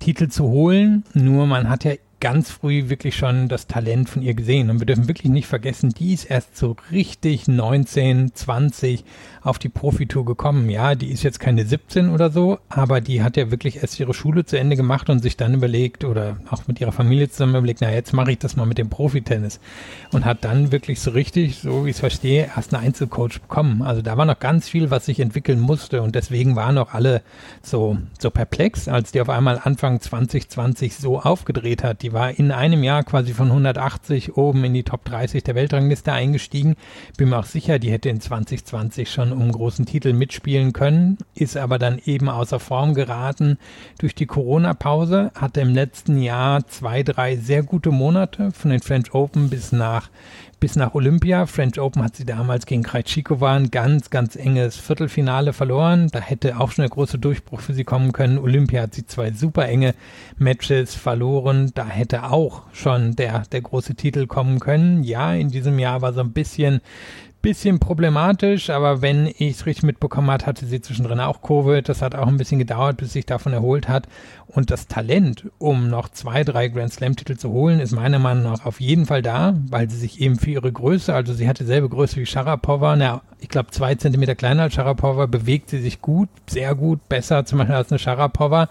Titel 0.00 0.28
zu 0.28 0.44
holen. 0.48 1.04
Nur 1.14 1.46
man 1.46 1.68
hat 1.68 1.84
ja 1.84 1.92
ganz 2.20 2.50
früh 2.50 2.88
wirklich 2.88 3.16
schon 3.16 3.48
das 3.48 3.66
Talent 3.66 4.08
von 4.08 4.22
ihr 4.22 4.34
gesehen. 4.34 4.70
Und 4.70 4.80
wir 4.80 4.86
dürfen 4.86 5.08
wirklich 5.08 5.30
nicht 5.30 5.46
vergessen, 5.46 5.90
die 5.90 6.14
ist 6.14 6.24
erst 6.24 6.56
so 6.56 6.76
richtig 6.90 7.48
19, 7.48 8.34
20 8.34 9.04
auf 9.42 9.58
die 9.58 9.68
Profitour 9.68 10.24
gekommen. 10.24 10.68
Ja, 10.68 10.94
die 10.94 11.10
ist 11.10 11.22
jetzt 11.22 11.40
keine 11.40 11.64
17 11.64 12.10
oder 12.10 12.30
so, 12.30 12.58
aber 12.68 13.00
die 13.00 13.22
hat 13.22 13.36
ja 13.36 13.50
wirklich 13.50 13.76
erst 13.76 13.98
ihre 13.98 14.14
Schule 14.14 14.44
zu 14.44 14.58
Ende 14.58 14.76
gemacht 14.76 15.08
und 15.10 15.20
sich 15.20 15.36
dann 15.36 15.54
überlegt 15.54 16.04
oder 16.04 16.38
auch 16.50 16.66
mit 16.66 16.80
ihrer 16.80 16.92
Familie 16.92 17.30
zusammen 17.30 17.54
überlegt, 17.54 17.80
na 17.80 17.92
jetzt 17.92 18.12
mache 18.12 18.32
ich 18.32 18.38
das 18.38 18.56
mal 18.56 18.66
mit 18.66 18.78
dem 18.78 18.90
Profitennis. 18.90 19.60
Und 20.12 20.24
hat 20.24 20.44
dann 20.44 20.72
wirklich 20.72 21.00
so 21.00 21.12
richtig, 21.12 21.60
so 21.60 21.84
wie 21.84 21.90
ich 21.90 21.96
es 21.96 22.00
verstehe, 22.00 22.50
erst 22.54 22.74
einen 22.74 22.84
Einzelcoach 22.84 23.40
bekommen. 23.40 23.82
Also 23.82 24.02
da 24.02 24.16
war 24.16 24.24
noch 24.24 24.38
ganz 24.38 24.68
viel, 24.68 24.90
was 24.90 25.06
sich 25.06 25.20
entwickeln 25.20 25.60
musste 25.60 26.02
und 26.02 26.14
deswegen 26.14 26.56
waren 26.56 26.78
auch 26.78 26.92
alle 26.92 27.22
so, 27.62 27.96
so 28.18 28.30
perplex, 28.30 28.88
als 28.88 29.12
die 29.12 29.20
auf 29.20 29.28
einmal 29.28 29.60
Anfang 29.62 30.00
2020 30.00 30.96
so 30.96 31.20
aufgedreht 31.20 31.84
hat. 31.84 32.02
Die 32.02 32.07
die 32.08 32.14
war 32.14 32.30
in 32.30 32.52
einem 32.52 32.84
Jahr 32.84 33.04
quasi 33.04 33.34
von 33.34 33.48
180 33.48 34.38
oben 34.38 34.64
in 34.64 34.72
die 34.72 34.82
Top 34.82 35.04
30 35.04 35.44
der 35.44 35.54
Weltrangliste 35.54 36.10
eingestiegen. 36.10 36.74
Bin 37.18 37.28
mir 37.28 37.38
auch 37.38 37.44
sicher, 37.44 37.78
die 37.78 37.90
hätte 37.90 38.08
in 38.08 38.18
2020 38.18 39.10
schon 39.10 39.30
um 39.30 39.52
großen 39.52 39.84
Titel 39.84 40.14
mitspielen 40.14 40.72
können, 40.72 41.18
ist 41.34 41.58
aber 41.58 41.78
dann 41.78 42.00
eben 42.02 42.30
außer 42.30 42.60
Form 42.60 42.94
geraten 42.94 43.58
durch 43.98 44.14
die 44.14 44.24
Corona-Pause, 44.24 45.32
hatte 45.34 45.60
im 45.60 45.74
letzten 45.74 46.22
Jahr 46.22 46.66
zwei, 46.66 47.02
drei 47.02 47.36
sehr 47.36 47.62
gute 47.62 47.90
Monate 47.90 48.52
von 48.52 48.70
den 48.70 48.80
French 48.80 49.12
Open 49.12 49.50
bis 49.50 49.72
nach 49.72 50.08
bis 50.60 50.76
nach 50.76 50.94
Olympia. 50.94 51.46
French 51.46 51.78
Open 51.80 52.02
hat 52.02 52.16
sie 52.16 52.24
damals 52.24 52.66
gegen 52.66 52.82
Krejcikova 52.82 53.54
ein 53.54 53.70
ganz, 53.70 54.10
ganz 54.10 54.36
enges 54.36 54.76
Viertelfinale 54.76 55.52
verloren. 55.52 56.08
Da 56.10 56.20
hätte 56.20 56.58
auch 56.58 56.70
schon 56.70 56.82
der 56.82 56.90
große 56.90 57.18
Durchbruch 57.18 57.60
für 57.60 57.74
sie 57.74 57.84
kommen 57.84 58.12
können. 58.12 58.38
Olympia 58.38 58.82
hat 58.82 58.94
sie 58.94 59.06
zwei 59.06 59.30
super 59.32 59.66
enge 59.66 59.94
Matches 60.36 60.94
verloren. 60.94 61.70
Da 61.74 61.86
hätte 61.86 62.24
auch 62.24 62.62
schon 62.72 63.16
der, 63.16 63.44
der 63.52 63.60
große 63.60 63.94
Titel 63.94 64.26
kommen 64.26 64.60
können. 64.60 65.04
Ja, 65.04 65.32
in 65.34 65.50
diesem 65.50 65.78
Jahr 65.78 66.02
war 66.02 66.12
so 66.12 66.20
ein 66.20 66.32
bisschen 66.32 66.80
bisschen 67.40 67.78
problematisch, 67.78 68.68
aber 68.70 69.00
wenn 69.00 69.26
ich 69.26 69.40
es 69.40 69.66
richtig 69.66 69.84
mitbekommen 69.84 70.30
habe, 70.30 70.44
hatte 70.44 70.66
sie 70.66 70.80
zwischendrin 70.80 71.20
auch 71.20 71.40
Covid. 71.40 71.88
Das 71.88 72.02
hat 72.02 72.14
auch 72.14 72.26
ein 72.26 72.36
bisschen 72.36 72.58
gedauert, 72.58 72.96
bis 72.96 73.12
sich 73.12 73.26
davon 73.26 73.52
erholt 73.52 73.88
hat. 73.88 74.08
Und 74.46 74.70
das 74.70 74.88
Talent, 74.88 75.44
um 75.58 75.88
noch 75.88 76.08
zwei, 76.08 76.42
drei 76.42 76.68
Grand 76.68 76.92
Slam-Titel 76.92 77.36
zu 77.36 77.50
holen, 77.50 77.80
ist 77.80 77.92
meiner 77.92 78.18
Meinung 78.18 78.44
nach 78.44 78.66
auf 78.66 78.80
jeden 78.80 79.06
Fall 79.06 79.22
da, 79.22 79.54
weil 79.68 79.88
sie 79.88 79.98
sich 79.98 80.20
eben 80.20 80.36
für 80.36 80.50
ihre 80.50 80.72
Größe, 80.72 81.14
also 81.14 81.32
sie 81.32 81.48
hat 81.48 81.60
dieselbe 81.60 81.88
Größe 81.88 82.16
wie 82.16 82.26
Sharapova, 82.26 82.96
na, 82.96 83.20
ich 83.40 83.48
glaube 83.48 83.70
zwei 83.70 83.94
Zentimeter 83.94 84.34
kleiner 84.34 84.64
als 84.64 84.74
Sharapova, 84.74 85.26
bewegt 85.26 85.70
sie 85.70 85.80
sich 85.80 86.00
gut, 86.00 86.28
sehr 86.48 86.74
gut, 86.74 87.08
besser 87.08 87.44
zum 87.44 87.58
Beispiel 87.58 87.76
als 87.76 87.92
eine 87.92 87.98
Sharapova. 87.98 88.68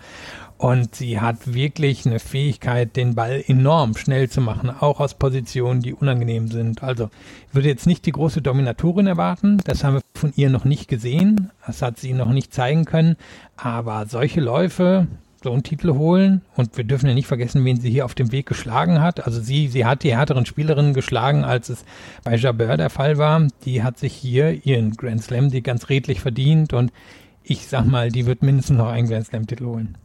Und 0.58 0.96
sie 0.96 1.20
hat 1.22 1.54
wirklich 1.54 2.06
eine 2.08 2.20
Fähigkeit, 2.20 2.96
den 2.96 3.14
Ball 3.14 3.44
enorm 3.46 3.96
schnell 3.96 4.28
zu 4.28 4.42
machen, 4.42 4.72
auch 4.72 5.00
aus 5.00 5.14
Positionen, 5.14 5.82
die 5.82 5.94
unangenehm 5.94 6.48
sind. 6.48 6.82
Also 6.82 7.10
ich 7.48 7.56
würde 7.56 7.68
jetzt 7.68 7.86
nicht 7.86 8.08
die 8.08 8.12
große 8.12 8.42
Dominatorin 8.42 9.06
erwarten. 9.06 9.62
Das 9.66 9.84
haben 9.84 9.96
wir 9.96 10.02
von 10.16 10.34
ihr 10.36 10.50
noch 10.50 10.66
nicht 10.66 10.88
gesehen. 10.88 11.52
Das 11.66 11.84
hat 11.84 12.00
sie 12.00 12.14
noch 12.14 12.32
nicht 12.32 12.54
zeigen 12.54 12.86
können. 12.86 13.18
Aber 13.56 14.08
solche 14.08 14.42
Läufe, 14.42 15.06
so 15.44 15.54
einen 15.54 15.62
Titel 15.62 15.94
holen. 15.94 16.42
Und 16.56 16.76
wir 16.76 16.86
dürfen 16.86 17.08
ja 17.08 17.14
nicht 17.14 17.28
vergessen, 17.28 17.64
wen 17.64 17.80
sie 17.80 17.92
hier 17.92 18.06
auf 18.06 18.16
dem 18.16 18.32
Weg 18.32 18.48
geschlagen 18.48 19.00
hat. 19.00 19.28
Also 19.28 19.40
sie, 19.40 19.68
sie 19.68 19.86
hat 19.86 20.02
die 20.02 20.16
härteren 20.16 20.48
Spielerinnen 20.48 20.96
geschlagen, 20.96 21.46
als 21.46 21.70
es 21.70 21.86
bei 22.24 22.36
Jabeur 22.36 22.78
der 22.78 22.90
Fall 22.90 23.20
war. 23.20 23.48
Die 23.66 23.84
hat 23.84 24.00
sich 24.00 24.14
hier 24.14 24.66
ihren 24.66 24.98
Grand 24.98 25.22
Slam, 25.22 25.52
die 25.52 25.62
ganz 25.62 25.90
redlich 25.90 26.20
verdient. 26.20 26.74
Und 26.74 26.92
ich 27.44 27.68
sag 27.68 27.86
mal, 27.86 28.12
die 28.12 28.26
wird 28.26 28.42
mindestens 28.42 28.80
noch 28.80 28.90
einen 28.90 29.08
Grand 29.08 29.28
Slam-Titel 29.28 29.66
holen. 29.66 29.98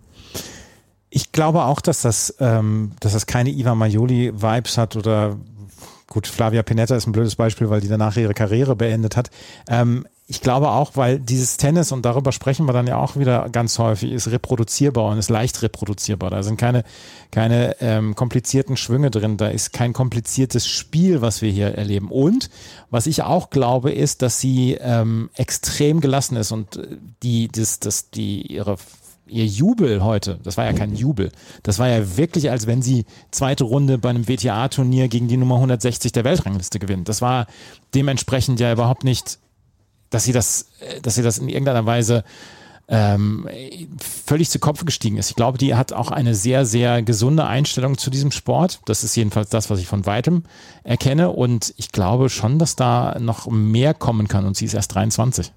Ich 1.10 1.32
glaube 1.32 1.64
auch, 1.64 1.80
dass 1.80 2.02
das, 2.02 2.34
ähm, 2.40 2.92
dass 3.00 3.12
das 3.12 3.26
keine 3.26 3.50
Iva 3.50 3.74
Majoli-Vibes 3.74 4.78
hat 4.78 4.96
oder 4.96 5.36
gut, 6.12 6.26
Flavia 6.26 6.62
Pinetta 6.62 6.94
ist 6.94 7.06
ein 7.06 7.12
blödes 7.12 7.36
Beispiel, 7.36 7.70
weil 7.70 7.80
die 7.80 7.88
danach 7.88 8.16
ihre 8.16 8.34
Karriere 8.34 8.76
beendet 8.76 9.16
hat. 9.16 9.30
Ähm, 9.68 10.06
ich 10.26 10.40
glaube 10.40 10.70
auch, 10.70 10.92
weil 10.94 11.18
dieses 11.18 11.56
Tennis, 11.56 11.92
und 11.92 12.06
darüber 12.06 12.32
sprechen 12.32 12.66
wir 12.66 12.72
dann 12.72 12.86
ja 12.86 12.96
auch 12.96 13.16
wieder 13.16 13.48
ganz 13.50 13.78
häufig, 13.78 14.12
ist 14.12 14.30
reproduzierbar 14.30 15.10
und 15.10 15.18
ist 15.18 15.28
leicht 15.28 15.60
reproduzierbar. 15.62 16.30
Da 16.30 16.42
sind 16.42 16.56
keine, 16.56 16.84
keine 17.30 17.76
ähm, 17.80 18.14
komplizierten 18.14 18.76
Schwünge 18.76 19.10
drin, 19.10 19.36
da 19.36 19.48
ist 19.48 19.72
kein 19.72 19.92
kompliziertes 19.92 20.66
Spiel, 20.66 21.20
was 21.20 21.42
wir 21.42 21.50
hier 21.50 21.74
erleben. 21.74 22.10
Und 22.10 22.50
was 22.88 23.06
ich 23.06 23.22
auch 23.22 23.50
glaube, 23.50 23.90
ist, 23.92 24.22
dass 24.22 24.38
sie 24.38 24.78
ähm, 24.80 25.28
extrem 25.34 26.00
gelassen 26.00 26.36
ist 26.36 26.52
und 26.52 26.76
äh, 26.76 26.96
die, 27.22 27.48
das, 27.48 27.80
das, 27.80 28.10
die, 28.10 28.42
ihre 28.42 28.76
ihr 29.32 29.46
Jubel 29.46 30.04
heute, 30.04 30.38
das 30.42 30.56
war 30.56 30.64
ja 30.64 30.72
kein 30.72 30.94
Jubel, 30.94 31.32
das 31.62 31.78
war 31.78 31.88
ja 31.88 32.16
wirklich, 32.16 32.50
als 32.50 32.66
wenn 32.66 32.82
sie 32.82 33.06
zweite 33.30 33.64
Runde 33.64 33.98
bei 33.98 34.10
einem 34.10 34.28
WTA-Turnier 34.28 35.08
gegen 35.08 35.28
die 35.28 35.36
Nummer 35.36 35.56
160 35.56 36.12
der 36.12 36.24
Weltrangliste 36.24 36.78
gewinnt. 36.78 37.08
Das 37.08 37.22
war 37.22 37.46
dementsprechend 37.94 38.60
ja 38.60 38.72
überhaupt 38.72 39.04
nicht 39.04 39.38
dass 40.12 40.24
sie 40.24 40.32
das, 40.32 40.66
dass 41.02 41.16
sie 41.16 41.22
das 41.22 41.38
in 41.38 41.48
irgendeiner 41.48 41.86
Weise 41.86 42.24
ähm, 42.88 43.48
völlig 43.98 44.50
zu 44.50 44.58
Kopf 44.58 44.84
gestiegen 44.84 45.16
ist. 45.16 45.30
Ich 45.30 45.36
glaube, 45.36 45.56
die 45.56 45.74
hat 45.74 45.92
auch 45.92 46.10
eine 46.10 46.34
sehr, 46.34 46.66
sehr 46.66 47.02
gesunde 47.02 47.46
Einstellung 47.46 47.96
zu 47.96 48.10
diesem 48.10 48.30
Sport. 48.30 48.80
Das 48.84 49.02
ist 49.04 49.16
jedenfalls 49.16 49.48
das, 49.48 49.70
was 49.70 49.78
ich 49.78 49.86
von 49.86 50.04
weitem 50.04 50.44
erkenne. 50.84 51.30
Und 51.30 51.72
ich 51.78 51.92
glaube 51.92 52.28
schon, 52.28 52.58
dass 52.58 52.76
da 52.76 53.18
noch 53.18 53.46
mehr 53.50 53.94
kommen 53.94 54.28
kann. 54.28 54.44
Und 54.44 54.56
sie 54.56 54.66
ist 54.66 54.74
erst 54.74 54.94
23. 54.94 55.52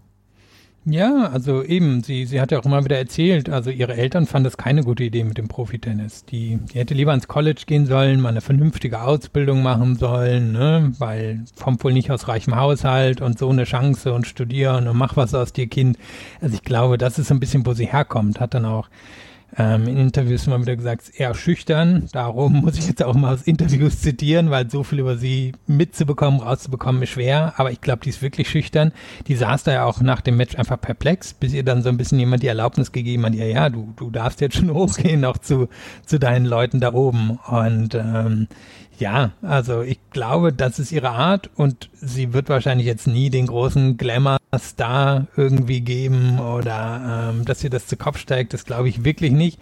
Ja, 0.88 1.30
also 1.30 1.64
eben, 1.64 2.04
sie, 2.04 2.28
sie 2.28 2.40
hat 2.40 2.52
ja 2.52 2.60
auch 2.60 2.66
immer 2.66 2.84
wieder 2.84 2.98
erzählt, 2.98 3.50
also 3.50 3.72
ihre 3.72 3.96
Eltern 3.96 4.28
fanden 4.28 4.44
das 4.44 4.56
keine 4.56 4.84
gute 4.84 5.04
Idee 5.04 5.24
mit 5.24 5.40
dem 5.40 5.48
Profitennis. 5.48 6.26
Die, 6.26 6.58
die 6.58 6.78
hätte 6.78 6.94
lieber 6.94 7.12
ins 7.12 7.28
College 7.28 7.64
gehen 7.66 7.88
sollen, 7.88 8.22
mal 8.22 8.30
eine 8.30 8.42
vernünftige 8.42 9.02
Ausbildung 9.02 9.64
machen 9.64 9.96
sollen, 9.96 10.52
ne? 10.52 10.94
weil 11.00 11.44
kommt 11.60 11.84
wohl 11.84 11.92
nicht 11.92 12.12
aus 12.12 12.28
reichem 12.28 12.56
Haushalt 12.56 13.20
und 13.20 13.40
so 13.40 13.50
eine 13.50 13.64
Chance 13.64 14.14
und 14.14 14.28
studieren 14.28 14.88
und 14.88 14.96
mach 14.96 15.18
was 15.18 15.34
aus 15.34 15.54
dir 15.54 15.66
Kind. 15.66 15.98
Also 16.40 16.54
ich 16.54 16.64
glaube, 16.64 17.00
das 17.00 17.18
ist 17.18 17.32
ein 17.32 17.40
bisschen, 17.40 17.66
wo 17.66 17.74
sie 17.74 17.88
herkommt, 17.88 18.40
hat 18.40 18.54
dann 18.54 18.66
auch 18.66 18.88
ähm, 19.58 19.88
in 19.88 19.98
Interviews 19.98 20.48
immer 20.48 20.62
wieder 20.62 20.76
gesagt, 20.76 21.12
eher 21.16 21.34
schüchtern. 21.34 22.08
Darum 22.12 22.54
muss 22.62 22.78
ich 22.78 22.88
jetzt 22.88 23.04
auch 23.04 23.16
mal 23.16 23.34
aus 23.34 23.44
Interviews 23.44 24.02
zitieren, 24.02 24.50
weil 24.50 24.70
so 24.70 24.84
viel 24.84 25.00
über 25.00 25.18
sie 25.18 25.54
mitzubekommen, 25.68 26.42
rauszubekommen, 26.42 27.02
ist 27.04 27.12
schwer. 27.12 27.54
Aber 27.58 27.72
ich 27.72 27.82
glaube, 27.82 28.02
die 28.04 28.10
ist 28.10 28.22
wirklich 28.22 28.50
schüchtern. 28.50 28.92
Die 29.28 29.36
saß 29.36 29.64
da 29.64 29.74
ja 29.74 29.86
auch 29.86 30.02
nach 30.02 30.22
dem 30.22 30.38
Match 30.38 30.56
einfach 30.56 30.80
perplex, 30.80 31.34
bis 31.34 31.54
ihr 31.54 31.64
dann 31.64 31.84
so 31.84 31.90
ein 31.90 31.98
bisschen 31.98 32.20
jemand 32.20 32.44
die 32.44 32.48
Erlaubnis 32.48 32.92
gegeben 32.92 33.26
hat, 33.26 33.36
ja, 33.36 33.46
ja, 33.46 33.70
du, 33.70 33.94
du 33.96 34.10
darfst 34.12 34.42
jetzt 34.42 34.58
schon 34.58 34.70
hochgehen 34.74 35.22
noch 35.22 35.38
zu, 35.38 35.70
zu 36.06 36.20
deinen 36.20 36.46
Leuten 36.46 36.80
da 36.80 36.94
oben. 36.94 37.40
Und 37.48 37.96
ähm, 37.96 38.48
ja, 39.00 39.32
also 39.42 39.82
ich 39.82 40.00
glaube, 40.12 40.54
das 40.54 40.80
ist 40.80 40.92
ihre 40.92 41.10
Art 41.10 41.50
und 41.56 41.90
sie 41.94 42.34
wird 42.34 42.50
wahrscheinlich 42.50 42.88
jetzt 42.88 43.08
nie 43.08 43.30
den 43.30 43.48
großen 43.48 43.98
Glamour-Star 43.98 45.28
irgendwie 45.36 45.82
geben 45.82 46.40
oder 46.40 47.32
ähm, 47.32 47.46
dass 47.46 47.60
sie 47.60 47.70
das 47.70 47.88
zu 47.88 47.98
Kopf 47.98 48.18
steigt, 48.18 48.54
das 48.54 48.66
glaube 48.66 48.90
ich 48.90 49.04
wirklich 49.04 49.32
nicht. 49.32 49.60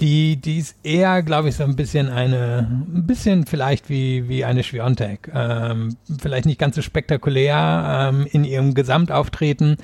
Die, 0.00 0.36
die 0.36 0.58
ist 0.58 0.76
eher, 0.82 1.22
glaube 1.22 1.48
ich, 1.48 1.56
so 1.56 1.64
ein 1.64 1.76
bisschen 1.76 2.08
eine, 2.08 2.68
ein 2.68 3.06
bisschen 3.06 3.46
vielleicht 3.46 3.88
wie, 3.88 4.28
wie 4.28 4.44
eine 4.44 4.62
Schwiontek. 4.62 5.30
Ähm, 5.32 5.96
vielleicht 6.20 6.46
nicht 6.46 6.58
ganz 6.58 6.76
so 6.76 6.82
spektakulär 6.82 8.10
ähm, 8.12 8.26
in 8.30 8.44
ihrem 8.44 8.74
Gesamtauftreten, 8.74 9.76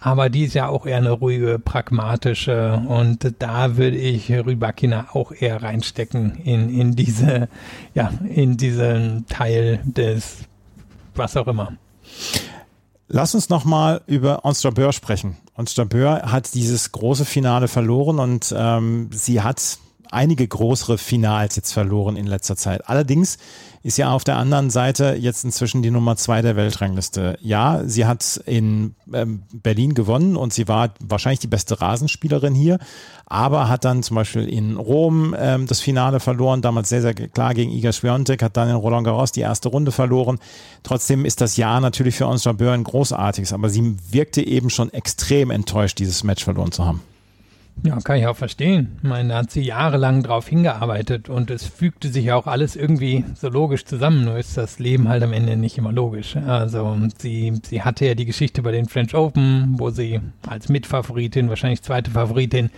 aber 0.00 0.30
die 0.30 0.44
ist 0.44 0.54
ja 0.54 0.68
auch 0.68 0.86
eher 0.86 0.98
eine 0.98 1.10
ruhige, 1.10 1.58
pragmatische 1.58 2.82
und 2.86 3.34
da 3.38 3.76
würde 3.76 3.96
ich 3.96 4.30
Rybakina 4.30 5.08
auch 5.12 5.32
eher 5.32 5.62
reinstecken 5.62 6.36
in, 6.44 6.68
in 6.68 6.96
diese, 6.96 7.48
ja, 7.94 8.12
in 8.28 8.56
diesen 8.56 9.26
Teil 9.26 9.80
des 9.84 10.38
was 11.14 11.36
auch 11.36 11.48
immer. 11.48 11.72
Lass 13.08 13.34
uns 13.34 13.48
nochmal 13.48 14.02
über 14.06 14.44
Ons 14.44 14.62
Jabeur 14.62 14.92
sprechen. 14.92 15.36
Ons 15.56 15.74
Jabeur 15.74 16.30
hat 16.30 16.54
dieses 16.54 16.92
große 16.92 17.24
Finale 17.24 17.66
verloren 17.66 18.18
und 18.18 18.54
ähm, 18.56 19.08
sie 19.12 19.40
hat 19.42 19.78
einige 20.10 20.46
größere 20.46 20.98
Finals 20.98 21.56
jetzt 21.56 21.72
verloren 21.72 22.16
in 22.16 22.26
letzter 22.26 22.56
Zeit. 22.56 22.88
Allerdings 22.88 23.38
ist 23.82 23.96
ja 23.96 24.10
auf 24.10 24.24
der 24.24 24.36
anderen 24.36 24.70
Seite 24.70 25.16
jetzt 25.18 25.44
inzwischen 25.44 25.82
die 25.82 25.90
Nummer 25.90 26.16
zwei 26.16 26.42
der 26.42 26.56
Weltrangliste. 26.56 27.38
Ja, 27.40 27.82
sie 27.84 28.06
hat 28.06 28.40
in 28.44 28.94
ähm, 29.12 29.42
Berlin 29.52 29.94
gewonnen 29.94 30.36
und 30.36 30.52
sie 30.52 30.68
war 30.68 30.90
wahrscheinlich 31.00 31.38
die 31.38 31.46
beste 31.46 31.80
Rasenspielerin 31.80 32.54
hier, 32.54 32.78
aber 33.26 33.68
hat 33.68 33.84
dann 33.84 34.02
zum 34.02 34.16
Beispiel 34.16 34.48
in 34.48 34.76
Rom 34.76 35.34
ähm, 35.38 35.66
das 35.66 35.80
Finale 35.80 36.20
verloren, 36.20 36.60
damals 36.60 36.88
sehr, 36.88 37.02
sehr 37.02 37.14
klar 37.14 37.54
gegen 37.54 37.70
Iga 37.70 37.92
Swiatek, 37.92 38.42
hat 38.42 38.56
dann 38.56 38.68
in 38.68 38.74
Roland 38.74 39.04
Garros 39.04 39.32
die 39.32 39.40
erste 39.40 39.68
Runde 39.68 39.92
verloren. 39.92 40.38
Trotzdem 40.82 41.24
ist 41.24 41.40
das 41.40 41.56
Jahr 41.56 41.80
natürlich 41.80 42.16
für 42.16 42.26
uns 42.26 42.44
Jabeur 42.44 42.72
ein 42.72 42.84
großartiges, 42.84 43.52
aber 43.52 43.68
sie 43.68 43.96
wirkte 44.10 44.46
eben 44.46 44.70
schon 44.70 44.92
extrem 44.92 45.50
enttäuscht, 45.50 45.98
dieses 45.98 46.24
Match 46.24 46.44
verloren 46.44 46.72
zu 46.72 46.84
haben. 46.84 47.00
Ja, 47.84 47.98
kann 48.00 48.18
ich 48.18 48.26
auch 48.26 48.36
verstehen. 48.36 48.98
Ich 49.02 49.08
meine, 49.08 49.28
da 49.30 49.38
hat 49.38 49.50
sie 49.50 49.62
jahrelang 49.62 50.22
drauf 50.22 50.48
hingearbeitet 50.48 51.28
und 51.28 51.50
es 51.50 51.64
fügte 51.64 52.08
sich 52.08 52.32
auch 52.32 52.46
alles 52.46 52.76
irgendwie 52.76 53.24
so 53.34 53.48
logisch 53.48 53.84
zusammen. 53.84 54.24
Nur 54.24 54.36
ist 54.36 54.56
das 54.56 54.78
Leben 54.78 55.08
halt 55.08 55.22
am 55.22 55.32
Ende 55.32 55.56
nicht 55.56 55.78
immer 55.78 55.92
logisch. 55.92 56.36
Also 56.36 56.96
sie, 57.18 57.52
sie 57.62 57.82
hatte 57.82 58.06
ja 58.06 58.14
die 58.14 58.26
Geschichte 58.26 58.62
bei 58.62 58.72
den 58.72 58.86
French 58.86 59.14
Open, 59.14 59.74
wo 59.78 59.90
sie 59.90 60.20
als 60.46 60.68
Mitfavoritin, 60.68 61.48
wahrscheinlich 61.48 61.82
zweite 61.82 62.10
Favoritin, 62.10 62.70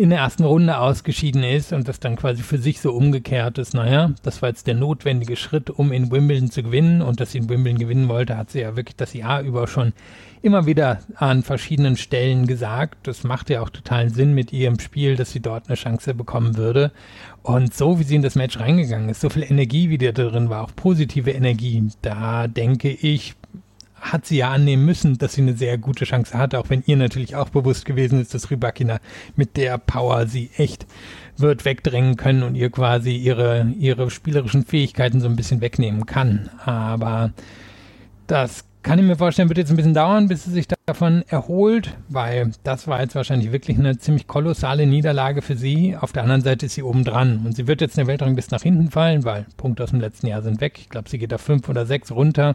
in 0.00 0.08
der 0.08 0.20
ersten 0.20 0.44
Runde 0.44 0.78
ausgeschieden 0.78 1.42
ist 1.42 1.74
und 1.74 1.86
das 1.86 2.00
dann 2.00 2.16
quasi 2.16 2.42
für 2.42 2.56
sich 2.56 2.80
so 2.80 2.92
umgekehrt 2.92 3.58
ist. 3.58 3.74
Naja, 3.74 4.12
das 4.22 4.40
war 4.40 4.48
jetzt 4.48 4.66
der 4.66 4.74
notwendige 4.74 5.36
Schritt, 5.36 5.68
um 5.68 5.92
in 5.92 6.10
Wimbledon 6.10 6.50
zu 6.50 6.62
gewinnen 6.62 7.02
und 7.02 7.20
dass 7.20 7.32
sie 7.32 7.38
in 7.38 7.50
Wimbledon 7.50 7.78
gewinnen 7.78 8.08
wollte, 8.08 8.38
hat 8.38 8.50
sie 8.50 8.60
ja 8.60 8.76
wirklich 8.76 8.96
das 8.96 9.12
Jahr 9.12 9.42
über 9.42 9.66
schon 9.66 9.92
immer 10.40 10.64
wieder 10.64 11.00
an 11.16 11.42
verschiedenen 11.42 11.98
Stellen 11.98 12.46
gesagt. 12.46 13.06
Das 13.06 13.24
macht 13.24 13.50
ja 13.50 13.60
auch 13.60 13.68
totalen 13.68 14.08
Sinn 14.08 14.32
mit 14.32 14.54
ihrem 14.54 14.80
Spiel, 14.80 15.16
dass 15.16 15.32
sie 15.32 15.40
dort 15.40 15.68
eine 15.68 15.76
Chance 15.76 16.14
bekommen 16.14 16.56
würde. 16.56 16.92
Und 17.42 17.74
so 17.74 17.98
wie 17.98 18.04
sie 18.04 18.16
in 18.16 18.22
das 18.22 18.36
Match 18.36 18.58
reingegangen 18.58 19.10
ist, 19.10 19.20
so 19.20 19.28
viel 19.28 19.42
Energie, 19.42 19.90
wie 19.90 19.98
da 19.98 20.12
drin 20.12 20.48
war, 20.48 20.62
auch 20.62 20.74
positive 20.74 21.30
Energie, 21.30 21.86
da 22.00 22.48
denke 22.48 22.88
ich, 22.88 23.34
hat 24.00 24.26
sie 24.26 24.38
ja 24.38 24.50
annehmen 24.50 24.84
müssen, 24.84 25.18
dass 25.18 25.34
sie 25.34 25.42
eine 25.42 25.54
sehr 25.54 25.78
gute 25.78 26.04
Chance 26.04 26.36
hatte, 26.36 26.58
auch 26.58 26.70
wenn 26.70 26.82
ihr 26.86 26.96
natürlich 26.96 27.36
auch 27.36 27.50
bewusst 27.50 27.84
gewesen 27.84 28.20
ist, 28.20 28.34
dass 28.34 28.50
Rybakina 28.50 29.00
mit 29.36 29.56
der 29.56 29.78
Power 29.78 30.26
sie 30.26 30.50
echt 30.56 30.86
wird 31.36 31.64
wegdrängen 31.64 32.16
können 32.16 32.42
und 32.42 32.54
ihr 32.54 32.70
quasi 32.70 33.16
ihre, 33.16 33.72
ihre 33.78 34.10
spielerischen 34.10 34.64
Fähigkeiten 34.64 35.20
so 35.20 35.28
ein 35.28 35.36
bisschen 35.36 35.60
wegnehmen 35.60 36.06
kann. 36.06 36.50
Aber 36.64 37.32
das 38.26 38.64
kann 38.82 38.98
ich 38.98 39.04
mir 39.04 39.16
vorstellen, 39.16 39.48
wird 39.48 39.58
jetzt 39.58 39.70
ein 39.70 39.76
bisschen 39.76 39.94
dauern, 39.94 40.28
bis 40.28 40.44
sie 40.44 40.50
sich 40.50 40.66
davon 40.86 41.22
erholt, 41.28 41.96
weil 42.08 42.52
das 42.64 42.88
war 42.88 43.00
jetzt 43.00 43.14
wahrscheinlich 43.14 43.52
wirklich 43.52 43.78
eine 43.78 43.98
ziemlich 43.98 44.26
kolossale 44.26 44.86
Niederlage 44.86 45.42
für 45.42 45.54
sie. 45.54 45.96
Auf 45.96 46.12
der 46.12 46.22
anderen 46.22 46.40
Seite 46.40 46.66
ist 46.66 46.74
sie 46.74 46.82
oben 46.82 47.04
dran 47.04 47.42
und 47.44 47.54
sie 47.54 47.66
wird 47.66 47.82
jetzt 47.82 47.98
in 47.98 48.04
der 48.04 48.06
Weltrang 48.06 48.34
bis 48.34 48.50
nach 48.50 48.62
hinten 48.62 48.90
fallen, 48.90 49.24
weil 49.24 49.46
Punkte 49.56 49.84
aus 49.84 49.90
dem 49.90 50.00
letzten 50.00 50.28
Jahr 50.28 50.40
sind 50.42 50.60
weg. 50.60 50.78
Ich 50.78 50.88
glaube, 50.88 51.10
sie 51.10 51.18
geht 51.18 51.30
da 51.30 51.38
fünf 51.38 51.68
oder 51.68 51.84
sechs 51.84 52.10
runter, 52.10 52.54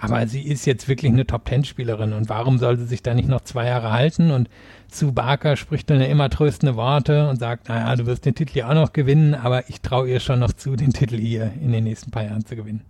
aber 0.00 0.26
sie 0.26 0.42
ist 0.42 0.66
jetzt 0.66 0.88
wirklich 0.88 1.12
eine 1.12 1.26
Top-Ten-Spielerin 1.26 2.14
und 2.14 2.28
warum 2.28 2.58
soll 2.58 2.78
sie 2.78 2.86
sich 2.86 3.02
da 3.02 3.12
nicht 3.12 3.28
noch 3.28 3.42
zwei 3.42 3.66
Jahre 3.66 3.92
halten? 3.92 4.30
Und 4.30 4.48
zu 4.88 5.12
Barker 5.12 5.56
spricht 5.56 5.90
dann 5.90 6.00
immer 6.00 6.30
tröstende 6.30 6.76
Worte 6.76 7.28
und 7.28 7.38
sagt, 7.38 7.68
naja, 7.68 7.94
du 7.96 8.06
wirst 8.06 8.24
den 8.24 8.34
Titel 8.34 8.58
ja 8.58 8.70
auch 8.70 8.74
noch 8.74 8.92
gewinnen, 8.92 9.34
aber 9.34 9.68
ich 9.68 9.82
traue 9.82 10.08
ihr 10.08 10.20
schon 10.20 10.38
noch 10.38 10.52
zu, 10.52 10.74
den 10.74 10.92
Titel 10.92 11.18
hier 11.18 11.52
in 11.60 11.72
den 11.72 11.84
nächsten 11.84 12.10
paar 12.10 12.24
Jahren 12.24 12.46
zu 12.46 12.56
gewinnen. 12.56 12.82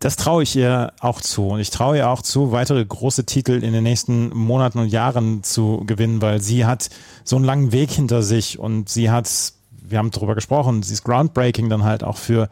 Das 0.00 0.16
traue 0.16 0.42
ich 0.42 0.56
ihr 0.56 0.94
auch 1.00 1.20
zu. 1.20 1.48
Und 1.48 1.60
ich 1.60 1.68
traue 1.68 1.98
ihr 1.98 2.08
auch 2.08 2.22
zu, 2.22 2.52
weitere 2.52 2.82
große 2.84 3.26
Titel 3.26 3.62
in 3.62 3.74
den 3.74 3.84
nächsten 3.84 4.34
Monaten 4.34 4.78
und 4.78 4.88
Jahren 4.88 5.42
zu 5.42 5.84
gewinnen, 5.86 6.22
weil 6.22 6.40
sie 6.40 6.64
hat 6.64 6.88
so 7.22 7.36
einen 7.36 7.44
langen 7.44 7.70
Weg 7.70 7.90
hinter 7.90 8.22
sich 8.22 8.58
und 8.58 8.88
sie 8.88 9.10
hat, 9.10 9.30
wir 9.70 9.98
haben 9.98 10.10
darüber 10.10 10.34
gesprochen, 10.34 10.82
sie 10.82 10.94
ist 10.94 11.04
groundbreaking 11.04 11.68
dann 11.68 11.84
halt 11.84 12.02
auch 12.02 12.16
für 12.16 12.48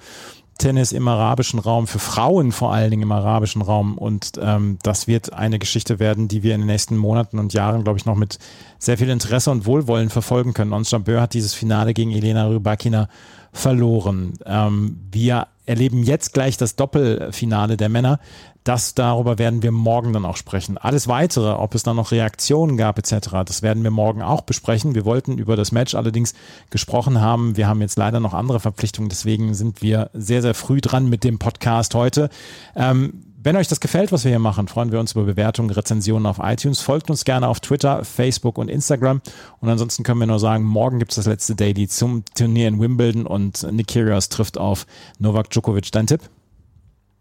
Tennis 0.58 0.92
im 0.92 1.08
arabischen 1.08 1.58
Raum, 1.58 1.86
für 1.86 2.00
Frauen 2.00 2.52
vor 2.52 2.74
allen 2.74 2.90
Dingen 2.90 3.04
im 3.04 3.12
arabischen 3.12 3.62
Raum. 3.62 3.96
Und 3.96 4.32
ähm, 4.42 4.78
das 4.82 5.06
wird 5.06 5.32
eine 5.32 5.58
Geschichte 5.58 5.98
werden, 5.98 6.28
die 6.28 6.42
wir 6.42 6.54
in 6.54 6.60
den 6.60 6.66
nächsten 6.66 6.98
Monaten 6.98 7.38
und 7.38 7.54
Jahren, 7.54 7.82
glaube 7.82 7.98
ich, 7.98 8.04
noch 8.04 8.16
mit 8.16 8.38
sehr 8.78 8.98
viel 8.98 9.08
Interesse 9.08 9.50
und 9.50 9.64
Wohlwollen 9.64 10.10
verfolgen 10.10 10.52
können. 10.52 10.74
Ons 10.74 10.90
Jabeur 10.90 11.22
hat 11.22 11.32
dieses 11.32 11.54
Finale 11.54 11.94
gegen 11.94 12.10
Elena 12.10 12.46
Rybakina 12.48 13.08
verloren. 13.52 14.34
Ähm, 14.44 14.98
wir 15.10 15.46
erleben 15.68 16.02
jetzt 16.02 16.32
gleich 16.32 16.56
das 16.56 16.76
Doppelfinale 16.76 17.76
der 17.76 17.88
Männer. 17.88 18.20
Das 18.64 18.94
darüber 18.94 19.38
werden 19.38 19.62
wir 19.62 19.72
morgen 19.72 20.12
dann 20.12 20.24
auch 20.24 20.36
sprechen. 20.36 20.76
Alles 20.76 21.08
weitere, 21.08 21.52
ob 21.52 21.74
es 21.74 21.82
dann 21.82 21.96
noch 21.96 22.10
Reaktionen 22.10 22.76
gab 22.76 22.98
etc., 22.98 23.28
das 23.46 23.62
werden 23.62 23.82
wir 23.82 23.90
morgen 23.90 24.22
auch 24.22 24.42
besprechen. 24.42 24.94
Wir 24.94 25.04
wollten 25.04 25.38
über 25.38 25.56
das 25.56 25.72
Match 25.72 25.94
allerdings 25.94 26.34
gesprochen 26.70 27.20
haben. 27.20 27.56
Wir 27.56 27.68
haben 27.68 27.80
jetzt 27.80 27.96
leider 27.96 28.20
noch 28.20 28.34
andere 28.34 28.60
Verpflichtungen, 28.60 29.08
deswegen 29.08 29.54
sind 29.54 29.80
wir 29.82 30.10
sehr, 30.12 30.42
sehr 30.42 30.54
früh 30.54 30.80
dran 30.80 31.08
mit 31.08 31.24
dem 31.24 31.38
Podcast 31.38 31.94
heute. 31.94 32.30
Ähm, 32.74 33.27
wenn 33.40 33.56
euch 33.56 33.68
das 33.68 33.78
gefällt, 33.78 34.10
was 34.10 34.24
wir 34.24 34.30
hier 34.30 34.40
machen, 34.40 34.66
freuen 34.66 34.90
wir 34.90 34.98
uns 34.98 35.12
über 35.12 35.22
Bewertungen, 35.22 35.70
Rezensionen 35.70 36.26
auf 36.26 36.40
iTunes. 36.42 36.80
Folgt 36.80 37.08
uns 37.08 37.24
gerne 37.24 37.46
auf 37.46 37.60
Twitter, 37.60 38.04
Facebook 38.04 38.58
und 38.58 38.68
Instagram. 38.68 39.20
Und 39.60 39.68
ansonsten 39.68 40.02
können 40.02 40.18
wir 40.18 40.26
nur 40.26 40.40
sagen, 40.40 40.64
morgen 40.64 40.98
gibt 40.98 41.12
es 41.12 41.16
das 41.16 41.26
letzte 41.26 41.54
Daily 41.54 41.86
zum 41.86 42.24
Turnier 42.34 42.66
in 42.66 42.80
Wimbledon 42.80 43.26
und 43.26 43.64
Nick 43.70 43.88
Kyrgios 43.88 44.28
trifft 44.28 44.58
auf 44.58 44.86
Novak 45.20 45.50
Djokovic. 45.50 45.92
Dein 45.92 46.08
Tipp? 46.08 46.22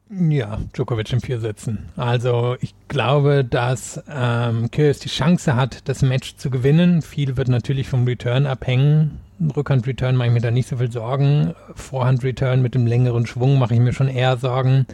Ja, 0.09 0.57
Djokovic 0.73 1.13
in 1.13 1.21
vier 1.21 1.39
Sätzen. 1.39 1.89
Also 1.95 2.55
ich 2.61 2.73
glaube, 2.87 3.45
dass 3.45 4.01
ähm, 4.09 4.71
Kyrgios 4.71 4.99
die 4.99 5.09
Chance 5.09 5.55
hat, 5.55 5.87
das 5.87 6.01
Match 6.01 6.37
zu 6.37 6.49
gewinnen. 6.49 7.03
Viel 7.03 7.37
wird 7.37 7.47
natürlich 7.47 7.89
vom 7.89 8.05
Return 8.05 8.47
abhängen. 8.47 9.19
Rückhand-Return 9.55 10.15
mache 10.15 10.29
ich 10.29 10.33
mir 10.33 10.41
da 10.41 10.49
nicht 10.49 10.67
so 10.67 10.77
viel 10.77 10.91
Sorgen. 10.91 11.53
Vorhand-Return 11.75 12.63
mit 12.63 12.73
dem 12.73 12.87
längeren 12.87 13.27
Schwung 13.27 13.59
mache 13.59 13.75
ich 13.75 13.79
mir 13.79 13.93
schon 13.93 14.07
eher 14.07 14.37
Sorgen. 14.37 14.87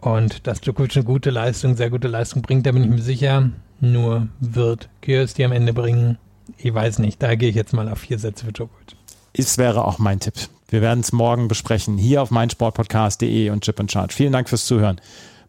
Und 0.00 0.46
dass 0.46 0.60
Djokovic 0.60 0.96
eine 0.96 1.04
gute 1.04 1.30
Leistung, 1.30 1.76
sehr 1.76 1.90
gute 1.90 2.08
Leistung 2.08 2.42
bringt, 2.42 2.66
da 2.66 2.72
bin 2.72 2.84
ich 2.84 2.90
mir 2.90 3.02
sicher. 3.02 3.50
Nur 3.80 4.28
wird 4.40 4.88
Kyrgios 5.02 5.34
die 5.34 5.44
am 5.44 5.52
Ende 5.52 5.72
bringen. 5.72 6.18
Ich 6.58 6.72
weiß 6.72 6.98
nicht. 7.00 7.22
Da 7.22 7.34
gehe 7.34 7.48
ich 7.48 7.56
jetzt 7.56 7.72
mal 7.72 7.88
auf 7.88 7.98
vier 7.98 8.18
Sätze 8.18 8.46
für 8.46 8.52
Djokovic. 8.52 8.96
Es 9.32 9.58
wäre 9.58 9.84
auch 9.84 9.98
mein 9.98 10.20
Tipp. 10.20 10.34
Wir 10.68 10.80
werden 10.80 11.00
es 11.00 11.12
morgen 11.12 11.48
besprechen, 11.48 11.96
hier 11.96 12.22
auf 12.22 12.30
meinsportpodcast.de 12.30 13.50
und 13.50 13.64
Chip 13.64 13.78
and 13.78 13.92
Charge. 13.92 14.14
Vielen 14.14 14.32
Dank 14.32 14.48
fürs 14.48 14.66
Zuhören. 14.66 15.00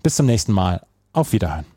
Bis 0.04 0.16
zum 0.16 0.26
nächsten 0.26 0.52
Mal. 0.52 0.82
Auf 1.14 1.34
Wiederhören. 1.34 1.77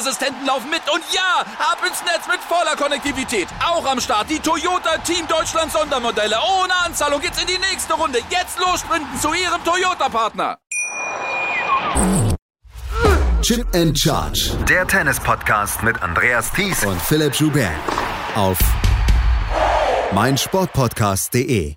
Sicherheitsassistenten 0.00 0.46
laufen 0.46 0.70
mit. 0.70 0.82
Und 0.92 1.02
ja, 1.12 1.40
ab 1.58 1.78
ins 1.86 2.02
Netz 2.04 2.26
mit 2.26 2.40
voller 2.40 2.76
Konnektivität. 2.76 3.48
Auch 3.64 3.84
am 3.86 4.00
Start 4.00 4.30
die 4.30 4.38
Toyota 4.38 4.98
Team 4.98 5.26
Deutschland 5.26 5.72
Sondermodelle. 5.72 6.36
Ohne 6.60 6.74
Anzahlung 6.84 7.20
geht's 7.20 7.40
in 7.40 7.46
die 7.46 7.58
nächste 7.58 7.94
Runde. 7.94 8.18
Jetzt 8.30 8.58
los 8.58 8.80
sprinten 8.80 9.18
zu 9.20 9.32
Ihrem 9.32 9.62
Toyota-Partner. 9.64 10.58
Chip 13.42 13.66
and 13.74 13.98
Charge. 13.98 14.56
Der 14.68 14.86
Tennis-Podcast 14.86 15.82
mit 15.82 16.00
Andreas 16.02 16.52
Thies 16.52 16.84
und 16.84 17.00
Philipp 17.00 17.34
Joubert. 17.34 17.70
Auf 18.34 18.58
meinsportpodcast.de. 20.12 21.76